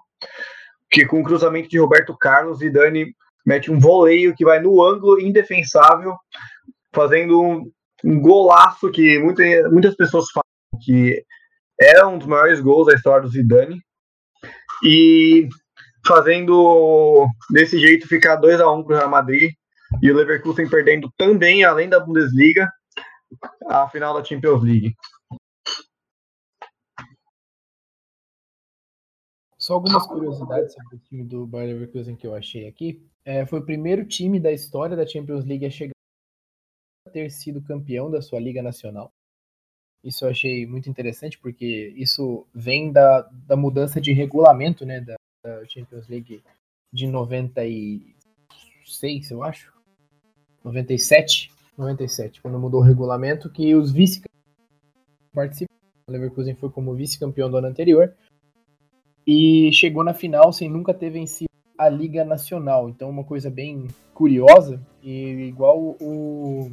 que 0.90 1.04
com 1.04 1.20
o 1.20 1.24
cruzamento 1.24 1.68
de 1.68 1.78
Roberto 1.78 2.16
Carlos 2.16 2.62
e 2.62 2.70
Dani 2.70 3.14
mete 3.44 3.70
um 3.70 3.78
voleio 3.78 4.34
que 4.34 4.44
vai 4.44 4.60
no 4.60 4.82
ângulo 4.82 5.20
indefensável, 5.20 6.16
fazendo 6.92 7.40
um, 7.40 7.70
um 8.04 8.20
golaço 8.20 8.90
que 8.90 9.18
muita, 9.18 9.42
muitas 9.70 9.94
pessoas 9.94 10.26
falam 10.30 10.82
que 10.82 11.22
era 11.80 12.08
um 12.08 12.18
dos 12.18 12.26
maiores 12.26 12.60
gols 12.60 12.86
da 12.86 12.94
história 12.94 13.22
do 13.22 13.28
Zidane. 13.28 13.80
E 14.84 15.48
fazendo 16.06 17.26
desse 17.50 17.78
jeito 17.78 18.08
ficar 18.08 18.36
2 18.36 18.60
a 18.60 18.70
1 18.70 18.84
para 18.84 18.94
o 18.94 18.98
Real 18.98 19.10
Madrid 19.10 19.50
e 20.02 20.10
o 20.10 20.14
Leverkusen 20.14 20.68
perdendo 20.68 21.10
também, 21.16 21.64
além 21.64 21.88
da 21.88 22.00
Bundesliga, 22.00 22.70
a 23.66 23.88
final 23.88 24.14
da 24.14 24.24
Champions 24.24 24.62
League. 24.62 24.94
Só 29.58 29.74
algumas 29.74 30.06
curiosidades 30.06 30.74
sobre 30.74 30.96
o 30.96 31.00
time 31.00 31.24
do 31.24 31.46
Bayer 31.46 31.74
Leverkusen 31.74 32.14
que 32.14 32.26
eu 32.26 32.34
achei 32.34 32.68
aqui. 32.68 33.02
É, 33.24 33.44
foi 33.44 33.58
o 33.58 33.64
primeiro 33.64 34.06
time 34.06 34.38
da 34.38 34.52
história 34.52 34.96
da 34.96 35.06
Champions 35.06 35.44
League 35.44 35.66
a 35.66 35.70
chegar 35.70 35.92
a 37.06 37.10
ter 37.10 37.30
sido 37.30 37.62
campeão 37.62 38.10
da 38.10 38.22
sua 38.22 38.38
liga 38.38 38.62
nacional. 38.62 39.12
Isso 40.04 40.24
eu 40.24 40.30
achei 40.30 40.64
muito 40.66 40.88
interessante, 40.88 41.36
porque 41.36 41.92
isso 41.96 42.46
vem 42.54 42.92
da, 42.92 43.22
da 43.22 43.56
mudança 43.56 44.00
de 44.00 44.12
regulamento 44.12 44.86
né, 44.86 45.00
da, 45.00 45.16
da 45.42 45.66
Champions 45.66 46.06
League 46.06 46.44
de 46.92 47.08
96, 47.08 49.30
eu 49.32 49.42
acho. 49.42 49.74
97, 50.62 51.50
97, 51.76 52.40
quando 52.40 52.58
mudou 52.58 52.80
o 52.80 52.84
regulamento, 52.84 53.50
que 53.50 53.74
os 53.74 53.92
vice 53.92 54.22
participaram. 55.34 55.76
O 56.08 56.12
Leverkusen 56.12 56.54
foi 56.54 56.70
como 56.70 56.94
vice-campeão 56.94 57.50
do 57.50 57.56
ano 57.56 57.66
anterior 57.66 58.14
e 59.26 59.72
chegou 59.72 60.04
na 60.04 60.14
final 60.14 60.52
sem 60.52 60.70
nunca 60.70 60.94
ter 60.94 61.10
vencido 61.10 61.50
a 61.76 61.88
Liga 61.88 62.24
Nacional. 62.24 62.88
Então, 62.88 63.10
uma 63.10 63.24
coisa 63.24 63.50
bem 63.50 63.88
curiosa, 64.14 64.80
e 65.02 65.48
igual 65.48 65.96
o 66.00 66.70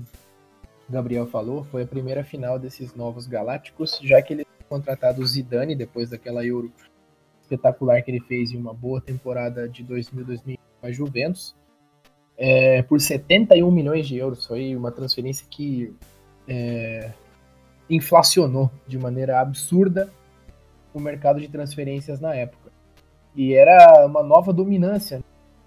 Gabriel 0.90 1.26
falou, 1.26 1.64
foi 1.66 1.82
a 1.82 1.88
primeira 1.88 2.24
final 2.24 2.60
desses 2.60 2.96
novos 2.96 3.26
Galácticos, 3.26 4.00
já 4.04 4.22
que 4.22 4.34
ele 4.34 4.46
contratado 4.70 5.22
o 5.22 5.26
Zidane 5.26 5.76
depois 5.76 6.10
daquela 6.10 6.44
Euro 6.44 6.72
espetacular 7.42 8.02
que 8.02 8.10
ele 8.10 8.22
fez 8.22 8.52
em 8.52 8.58
uma 8.58 8.74
boa 8.74 9.00
temporada 9.00 9.70
de 9.70 9.84
2000-2001 9.84 10.58
com 10.82 10.88
a 10.88 10.92
Juventus, 10.92 11.56
é, 12.38 12.82
por 12.84 13.00
71 13.00 13.70
milhões 13.72 14.08
de 14.08 14.18
euros. 14.18 14.46
Foi 14.46 14.76
uma 14.76 14.92
transferência 14.92 15.46
que 15.50 15.94
é, 16.48 17.12
inflacionou 17.90 18.72
de 18.88 18.98
maneira 18.98 19.40
absurda 19.40 20.12
o 20.94 21.00
mercado 21.00 21.40
de 21.40 21.48
transferências 21.48 22.20
na 22.20 22.36
época. 22.36 22.72
E 23.36 23.54
era 23.54 24.06
uma 24.06 24.22
nova 24.22 24.54
dominância 24.54 25.24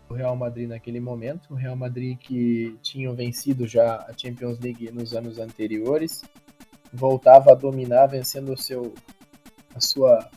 do 0.08 0.14
Real 0.14 0.36
Madrid 0.36 0.68
naquele 0.68 1.00
momento. 1.00 1.52
O 1.52 1.54
Real 1.54 1.74
Madrid 1.74 2.16
que 2.16 2.76
tinha 2.82 3.12
vencido 3.12 3.66
já 3.66 3.96
a 4.08 4.12
Champions 4.16 4.58
League 4.60 4.90
nos 4.92 5.14
anos 5.14 5.38
anteriores, 5.38 6.22
voltava 6.92 7.52
a 7.52 7.54
dominar, 7.54 8.06
vencendo 8.06 8.52
o 8.52 8.56
seu, 8.56 8.94
a 9.74 9.80
sua 9.80 10.30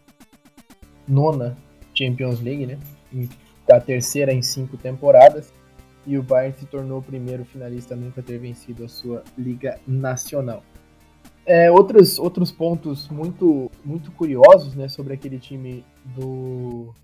nona 1.07 1.55
Champions 1.93 2.39
League, 2.39 2.65
né? 2.65 2.79
A 3.71 3.79
terceira 3.79 4.33
em 4.33 4.41
cinco 4.41 4.77
temporadas. 4.77 5.53
E 6.09 6.17
o 6.17 6.23
Bayern 6.23 6.57
se 6.57 6.65
tornou 6.65 6.97
o 6.97 7.03
primeiro 7.03 7.45
finalista 7.45 7.93
a 7.93 7.97
nunca 7.97 8.23
ter 8.23 8.39
vencido 8.39 8.83
a 8.83 8.87
sua 8.87 9.23
Liga 9.37 9.79
Nacional. 9.87 10.63
É, 11.45 11.69
outros, 11.69 12.17
outros 12.17 12.51
pontos 12.51 13.07
muito, 13.09 13.69
muito 13.85 14.11
curiosos 14.13 14.73
né, 14.73 14.87
sobre 14.87 15.13
aquele 15.13 15.37
time 15.37 15.85
do, 16.03 16.95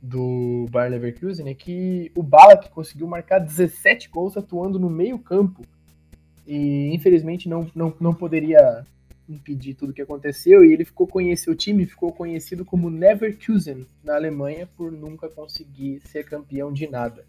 do 0.00 0.64
Bayer 0.70 0.92
Leverkusen 0.92 1.50
é 1.50 1.54
que 1.54 2.10
o 2.14 2.22
Balak 2.22 2.70
conseguiu 2.70 3.06
marcar 3.06 3.40
17 3.40 4.08
gols 4.08 4.38
atuando 4.38 4.78
no 4.78 4.88
meio 4.88 5.18
campo 5.18 5.60
e 6.46 6.94
infelizmente 6.94 7.50
não, 7.50 7.70
não, 7.74 7.92
não 8.00 8.14
poderia 8.14 8.86
impedir 9.28 9.74
tudo 9.74 9.92
que 9.92 10.00
aconteceu 10.00 10.64
e 10.64 10.72
ele 10.72 10.86
ficou 10.86 11.06
conhecido, 11.06 11.52
o 11.52 11.56
time 11.56 11.84
ficou 11.84 12.10
conhecido 12.10 12.64
como 12.64 12.88
Neverkusen 12.88 13.86
na 14.02 14.14
Alemanha 14.14 14.66
por 14.78 14.90
nunca 14.90 15.28
conseguir 15.28 16.00
ser 16.06 16.24
campeão 16.24 16.72
de 16.72 16.88
nada. 16.88 17.22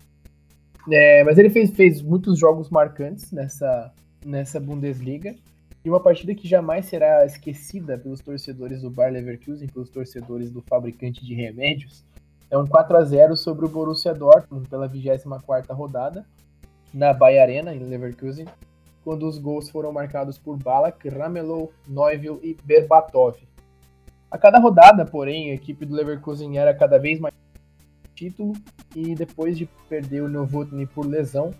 É, 0.89 1.23
mas 1.23 1.37
ele 1.37 1.49
fez, 1.49 1.71
fez 1.71 2.01
muitos 2.01 2.39
jogos 2.39 2.69
marcantes 2.69 3.31
nessa, 3.31 3.93
nessa 4.25 4.59
Bundesliga 4.59 5.35
e 5.83 5.89
uma 5.89 5.99
partida 5.99 6.33
que 6.33 6.47
jamais 6.47 6.85
será 6.85 7.25
esquecida 7.25 7.97
pelos 7.97 8.21
torcedores 8.21 8.81
do 8.81 8.89
Bayer 8.89 9.13
Leverkusen, 9.13 9.67
pelos 9.67 9.89
torcedores 9.89 10.51
do 10.51 10.61
fabricante 10.61 11.25
de 11.25 11.33
remédios, 11.33 12.03
é 12.49 12.57
um 12.57 12.65
4 12.65 12.97
a 12.97 13.03
0 13.03 13.35
sobre 13.35 13.65
o 13.65 13.69
Borussia 13.69 14.13
Dortmund 14.13 14.67
pela 14.69 14.89
24ª 14.89 15.73
rodada 15.73 16.25
na 16.93 17.13
Bayer 17.13 17.41
Arena 17.41 17.75
em 17.75 17.79
Leverkusen, 17.79 18.45
quando 19.03 19.27
os 19.27 19.37
gols 19.37 19.69
foram 19.69 19.91
marcados 19.91 20.37
por 20.37 20.57
Balak, 20.57 21.07
Ramelow, 21.09 21.71
Neuville 21.87 22.39
e 22.41 22.57
Berbatov. 22.63 23.35
A 24.31 24.37
cada 24.37 24.59
rodada, 24.59 25.05
porém, 25.05 25.51
a 25.51 25.53
equipe 25.53 25.85
do 25.85 25.95
Leverkusen 25.95 26.57
era 26.57 26.73
cada 26.73 26.97
vez 26.97 27.19
mais 27.19 27.33
título 28.15 28.53
e 28.97 29.13
depois 29.13 29.55
de 29.55 29.69
perder 29.87 30.23
o 30.23 30.27
Novotny 30.27 30.87
por 30.87 31.05
lesão, 31.05 31.53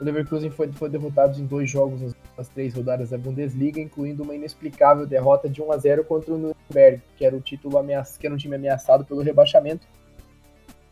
o 0.00 0.04
Leverkusen 0.04 0.50
foi, 0.50 0.72
foi 0.72 0.88
derrotado 0.88 1.38
em 1.38 1.44
dois 1.44 1.70
jogos 1.70 2.00
nas, 2.00 2.16
nas, 2.36 2.48
três 2.48 2.74
rodadas 2.74 3.10
da 3.10 3.18
Bundesliga, 3.18 3.78
incluindo 3.78 4.22
uma 4.22 4.34
inexplicável 4.34 5.06
derrota 5.06 5.50
de 5.50 5.60
1 5.60 5.70
a 5.70 5.76
0 5.76 6.04
contra 6.04 6.32
o 6.32 6.38
Nürnberg, 6.38 7.02
que 7.16 7.26
era 7.26 7.36
o 7.36 7.40
título 7.40 7.76
que 8.18 8.26
era 8.26 8.34
um 8.34 8.38
time 8.38 8.56
ameaçado 8.56 9.04
pelo 9.04 9.20
rebaixamento 9.20 9.86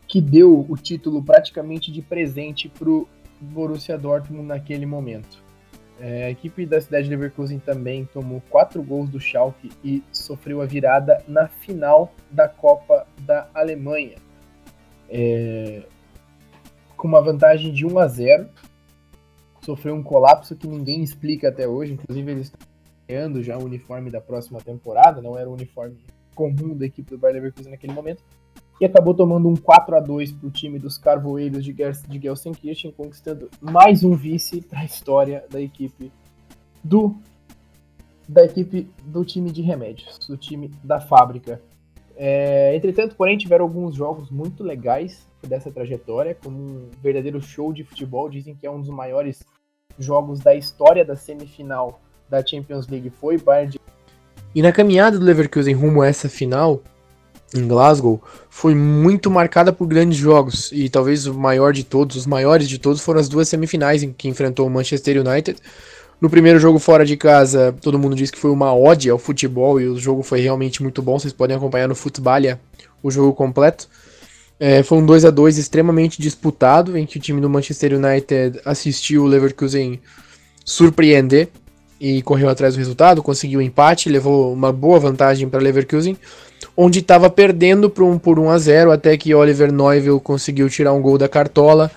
que 0.07 0.19
deu 0.21 0.65
o 0.69 0.75
título 0.75 1.23
praticamente 1.23 1.89
de 1.89 2.01
presente 2.01 2.67
para 2.67 2.89
o 2.89 3.07
Borussia 3.39 3.97
Dortmund 3.97 4.45
naquele 4.45 4.85
momento. 4.85 5.41
É, 6.01 6.25
a 6.25 6.29
equipe 6.29 6.65
da 6.65 6.81
cidade 6.81 7.05
de 7.05 7.11
Leverkusen 7.11 7.59
também 7.59 8.03
tomou 8.11 8.43
quatro 8.49 8.83
gols 8.83 9.09
do 9.09 9.21
Schalke 9.21 9.71
e 9.81 10.03
sofreu 10.11 10.61
a 10.61 10.65
virada 10.65 11.23
na 11.29 11.47
final 11.47 12.13
da 12.29 12.49
Copa 12.49 13.07
da 13.19 13.47
Alemanha. 13.53 14.17
É, 15.11 15.83
com 16.95 17.07
uma 17.07 17.21
vantagem 17.21 17.73
de 17.73 17.85
1 17.85 17.99
a 17.99 18.07
0 18.07 18.49
sofreu 19.61 19.93
um 19.93 20.01
colapso 20.01 20.55
que 20.55 20.67
ninguém 20.67 21.03
explica 21.03 21.49
até 21.49 21.67
hoje. 21.67 21.93
Inclusive, 21.93 22.31
eles 22.31 22.47
estão 22.47 22.67
ganhando 23.07 23.43
já 23.43 23.57
o 23.57 23.65
uniforme 23.65 24.09
da 24.09 24.21
próxima 24.21 24.59
temporada, 24.61 25.21
não 25.21 25.37
era 25.37 25.49
o 25.49 25.53
uniforme 25.53 25.97
comum 26.33 26.75
da 26.75 26.85
equipe 26.85 27.09
do 27.09 27.17
Bayer 27.17 27.35
Leverkusen 27.35 27.71
naquele 27.71 27.93
momento 27.93 28.23
e 28.81 28.85
acabou 28.85 29.13
tomando 29.13 29.47
um 29.47 29.55
4 29.55 29.95
a 29.95 29.99
2 29.99 30.31
para 30.31 30.47
o 30.47 30.51
time 30.51 30.79
dos 30.79 30.97
Carvoeiros 30.97 31.63
de, 31.63 31.71
de 31.71 32.19
Gelsenkirchen, 32.19 32.91
conquistando 32.91 33.47
mais 33.61 34.03
um 34.03 34.15
vice 34.15 34.59
para 34.59 34.79
a 34.79 34.85
história 34.85 35.45
da 35.51 35.61
equipe 35.61 36.11
do 36.83 37.15
da 38.27 38.43
equipe 38.43 38.89
do 39.03 39.23
time 39.23 39.51
de 39.51 39.61
remédios, 39.61 40.17
do 40.27 40.35
time 40.35 40.71
da 40.83 40.99
fábrica. 40.99 41.61
É, 42.23 42.75
entretanto, 42.75 43.15
porém, 43.15 43.35
tiveram 43.35 43.65
alguns 43.65 43.95
jogos 43.95 44.29
muito 44.29 44.63
legais 44.63 45.25
dessa 45.41 45.71
trajetória, 45.71 46.37
como 46.43 46.55
um 46.55 46.89
verdadeiro 47.01 47.41
show 47.41 47.73
de 47.73 47.83
futebol. 47.83 48.29
Dizem 48.29 48.53
que 48.53 48.67
é 48.67 48.69
um 48.69 48.79
dos 48.79 48.91
maiores 48.91 49.43
jogos 49.97 50.39
da 50.39 50.53
história 50.53 51.03
da 51.03 51.15
semifinal 51.15 51.99
da 52.29 52.45
Champions 52.45 52.87
League. 52.87 53.09
Foi 53.09 53.39
Bayern 53.39 53.71
de... 53.71 53.79
E 54.53 54.61
na 54.61 54.71
caminhada 54.71 55.17
do 55.17 55.25
Leverkusen 55.25 55.73
rumo 55.73 56.03
a 56.03 56.07
essa 56.07 56.29
final, 56.29 56.83
em 57.55 57.67
Glasgow 57.67 58.21
foi 58.51 58.75
muito 58.75 59.31
marcada 59.31 59.73
por 59.73 59.87
grandes 59.87 60.19
jogos 60.19 60.71
e 60.71 60.89
talvez 60.89 61.25
o 61.25 61.33
maior 61.33 61.73
de 61.73 61.83
todos, 61.83 62.15
os 62.15 62.27
maiores 62.27 62.69
de 62.69 62.77
todos 62.77 63.01
foram 63.01 63.19
as 63.19 63.27
duas 63.27 63.49
semifinais 63.49 64.03
em 64.03 64.13
que 64.13 64.27
enfrentou 64.27 64.67
o 64.67 64.69
Manchester 64.69 65.19
United. 65.25 65.59
No 66.21 66.29
primeiro 66.29 66.59
jogo 66.59 66.77
fora 66.77 67.03
de 67.03 67.17
casa, 67.17 67.75
todo 67.81 67.97
mundo 67.97 68.15
disse 68.15 68.31
que 68.31 68.37
foi 68.37 68.51
uma 68.51 68.73
ode 68.75 69.09
ao 69.09 69.17
futebol 69.17 69.81
e 69.81 69.87
o 69.87 69.97
jogo 69.97 70.21
foi 70.21 70.39
realmente 70.39 70.83
muito 70.83 71.01
bom. 71.01 71.17
Vocês 71.17 71.33
podem 71.33 71.57
acompanhar 71.57 71.87
no 71.87 71.95
Futbalia 71.95 72.61
o 73.01 73.09
jogo 73.09 73.33
completo. 73.33 73.89
É, 74.59 74.83
foi 74.83 74.99
um 74.99 75.05
2 75.05 75.25
a 75.25 75.31
2 75.31 75.57
extremamente 75.57 76.21
disputado, 76.21 76.95
em 76.95 77.07
que 77.07 77.17
o 77.17 77.19
time 77.19 77.41
do 77.41 77.49
Manchester 77.49 77.93
United 77.95 78.61
assistiu 78.63 79.23
o 79.23 79.25
Leverkusen 79.25 79.99
surpreender 80.63 81.49
e 81.99 82.21
correu 82.21 82.49
atrás 82.49 82.75
do 82.75 82.77
resultado, 82.77 83.23
conseguiu 83.23 83.59
o 83.59 83.63
um 83.63 83.65
empate, 83.65 84.07
levou 84.07 84.53
uma 84.53 84.71
boa 84.71 84.99
vantagem 84.99 85.49
para 85.49 85.59
Leverkusen 85.59 86.15
onde 86.75 86.99
estava 86.99 87.29
perdendo 87.29 87.89
por 87.89 88.03
um, 88.03 88.17
por 88.17 88.39
1 88.39 88.49
a 88.49 88.57
0 88.57 88.91
até 88.91 89.17
que 89.17 89.33
Oliver 89.33 89.71
Neuville 89.71 90.19
conseguiu 90.19 90.69
tirar 90.69 90.93
um 90.93 91.01
gol 91.01 91.17
da 91.17 91.27
cartola. 91.27 91.91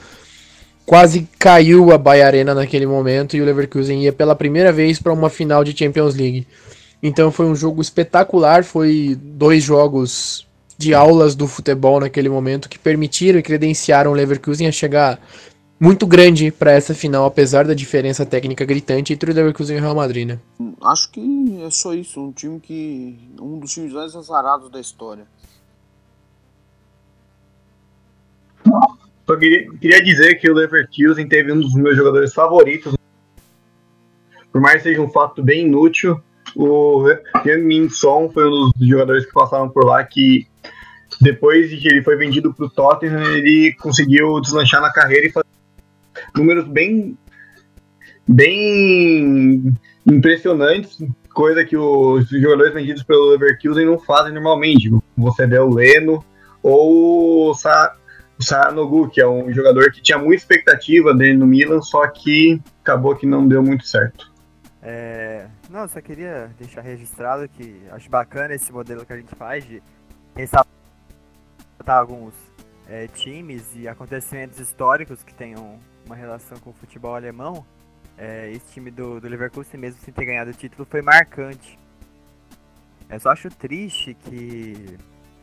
Quase 0.87 1.29
caiu 1.39 1.93
a 1.93 1.99
Bahia 1.99 2.27
Arena 2.27 2.55
naquele 2.55 2.87
momento 2.87 3.37
e 3.37 3.41
o 3.41 3.45
Leverkusen 3.45 4.03
ia 4.03 4.13
pela 4.13 4.35
primeira 4.35 4.71
vez 4.71 4.99
para 4.99 5.13
uma 5.13 5.31
final 5.31 5.65
de 5.65 5.77
Champions 5.77 6.15
League. 6.15 6.47
Então 7.03 7.31
foi 7.31 7.47
um 7.47 7.55
jogo 7.55 7.81
espetacular, 7.81 8.65
foi 8.65 9.19
dois 9.21 9.63
jogos 9.63 10.47
de 10.77 10.95
aulas 10.95 11.35
do 11.35 11.47
futebol 11.47 12.01
naquele 12.01 12.29
momento 12.29 12.69
que 12.69 12.79
permitiram 12.79 13.39
e 13.39 13.43
credenciaram 13.43 14.11
o 14.11 14.15
Leverkusen 14.15 14.67
a 14.67 14.73
chegar 14.73 15.21
muito 15.79 16.07
grande 16.07 16.51
para 16.51 16.73
essa 16.73 16.95
final, 16.95 17.27
apesar 17.27 17.67
da 17.67 17.75
diferença 17.75 18.25
técnica 18.25 18.65
gritante 18.65 19.13
entre 19.13 19.31
o 19.31 19.35
Leverkusen 19.35 19.77
e 19.77 19.79
o 19.79 19.83
Real 19.83 19.95
Madrid, 19.95 20.29
né? 20.29 20.39
Acho 20.83 21.11
que 21.11 21.63
é 21.63 21.71
só 21.71 21.93
isso, 21.95 22.21
um 22.21 22.33
time 22.33 22.61
que 22.61 23.19
um 23.41 23.59
dos 23.59 23.73
times 23.73 23.93
mais 23.93 24.15
azarados 24.15 24.71
da 24.71 24.81
história. 24.81 25.27
Só 29.27 29.37
queria, 29.37 29.71
queria 29.81 30.03
dizer 30.03 30.35
que 30.37 30.51
o 30.51 30.55
Leverkusen 30.55 31.27
teve 31.29 31.53
um 31.53 31.61
dos 31.61 31.75
meus 31.75 31.97
jogadores 31.97 32.33
favoritos. 32.35 32.95
Por 34.53 34.61
mais 34.61 34.77
que 34.77 34.91
seja 34.91 35.01
um 35.01 35.11
fato 35.11 35.43
bem 35.43 35.67
inútil, 35.67 36.21
o 36.55 37.05
Min 37.63 37.89
Son 37.89 38.31
foi 38.31 38.47
um 38.47 38.71
dos 38.77 38.89
jogadores 38.89 39.27
que 39.27 39.33
passaram 39.33 39.69
por 39.69 39.85
lá 39.85 40.05
que 40.05 40.47
depois 41.21 41.71
de 41.71 41.77
que 41.79 41.89
ele 41.89 42.03
foi 42.03 42.17
vendido 42.17 42.53
para 42.53 42.67
o 42.67 42.71
Tottenham, 42.71 43.23
ele 43.33 43.75
conseguiu 43.81 44.41
deslanchar 44.41 44.81
na 44.81 44.93
carreira 44.93 45.27
e 45.27 45.33
fazer 45.33 45.47
números 46.37 46.67
bem 46.69 47.17
bem 48.27 49.75
impressionantes, 50.07 50.99
coisa 51.33 51.65
que 51.65 51.77
os 51.77 52.29
jogadores 52.29 52.75
vendidos 52.75 53.03
pelo 53.03 53.31
Leverkusen 53.31 53.87
não 53.87 53.99
fazem 53.99 54.33
normalmente. 54.33 54.91
Você 55.17 55.47
vê 55.47 55.59
o 55.59 55.75
Leno 55.75 56.25
ou 56.63 57.51
o, 57.51 57.55
Sa 57.55 57.95
o 58.39 58.43
Sanogu, 58.43 59.09
que 59.09 59.21
é 59.21 59.27
um 59.27 59.53
jogador 59.53 59.91
que 59.93 60.03
tinha 60.03 60.19
muita 60.19 60.43
expectativa 60.43 61.15
dele 61.15 61.37
no 61.37 61.47
Milan, 61.47 61.81
só 61.81 62.07
que 62.09 62.61
acabou 62.83 63.15
que 63.15 63.27
não 63.27 63.47
deu 63.47 63.63
muito 63.63 63.87
certo. 63.87 64.33
É, 64.83 65.47
não, 65.71 65.89
só 65.89 66.01
queria 66.01 66.51
deixar 66.59 66.83
registrado 66.83 67.49
que 67.49 67.83
acho 67.91 68.11
bacana 68.11 68.55
esse 68.55 68.71
modelo 68.71 69.07
que 69.07 69.13
a 69.13 69.17
gente 69.17 69.35
faz 69.35 69.65
de 69.67 69.83
ressaltar 70.35 70.67
alguns 71.87 72.35
é, 72.89 73.07
times 73.09 73.65
e 73.75 73.89
acontecimentos 73.89 74.59
históricos 74.61 75.23
que 75.23 75.33
tenham 75.33 75.79
uma 76.05 76.15
relação 76.15 76.59
com 76.59 76.71
o 76.71 76.75
futebol 76.75 77.15
alemão, 77.15 77.65
é, 78.19 78.51
esse 78.51 78.73
time 78.73 78.91
do, 78.91 79.21
do 79.21 79.29
Leverkusen, 79.29 79.81
mesmo 79.81 80.01
sem 80.03 80.13
ter 80.13 80.27
ganhado 80.27 80.51
o 80.51 80.55
título, 80.55 80.87
foi 80.89 81.01
marcante. 81.01 81.79
Eu 83.09 83.21
só 83.21 83.31
acho 83.31 83.49
triste 83.49 84.15
que 84.15 84.99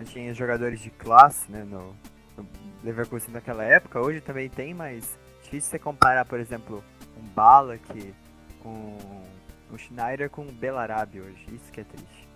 tinha 0.05 0.33
jogadores 0.33 0.79
de 0.79 0.89
classe 0.89 1.51
né, 1.51 1.63
no, 1.63 1.95
no 2.41 2.47
Leverkusen 2.83 3.33
naquela 3.33 3.63
época. 3.63 3.99
Hoje 3.99 4.21
também 4.21 4.49
tem, 4.49 4.73
mas 4.73 5.17
difícil 5.43 5.71
você 5.71 5.79
comparar, 5.79 6.25
por 6.25 6.39
exemplo, 6.39 6.83
um 7.17 7.27
Balak 7.29 8.13
com 8.61 8.97
o 9.71 9.77
Schneider 9.77 10.29
com 10.29 10.43
o 10.43 10.51
Belarabe 10.51 11.21
hoje. 11.21 11.45
Isso 11.53 11.71
que 11.71 11.81
é 11.81 11.83
triste. 11.83 12.30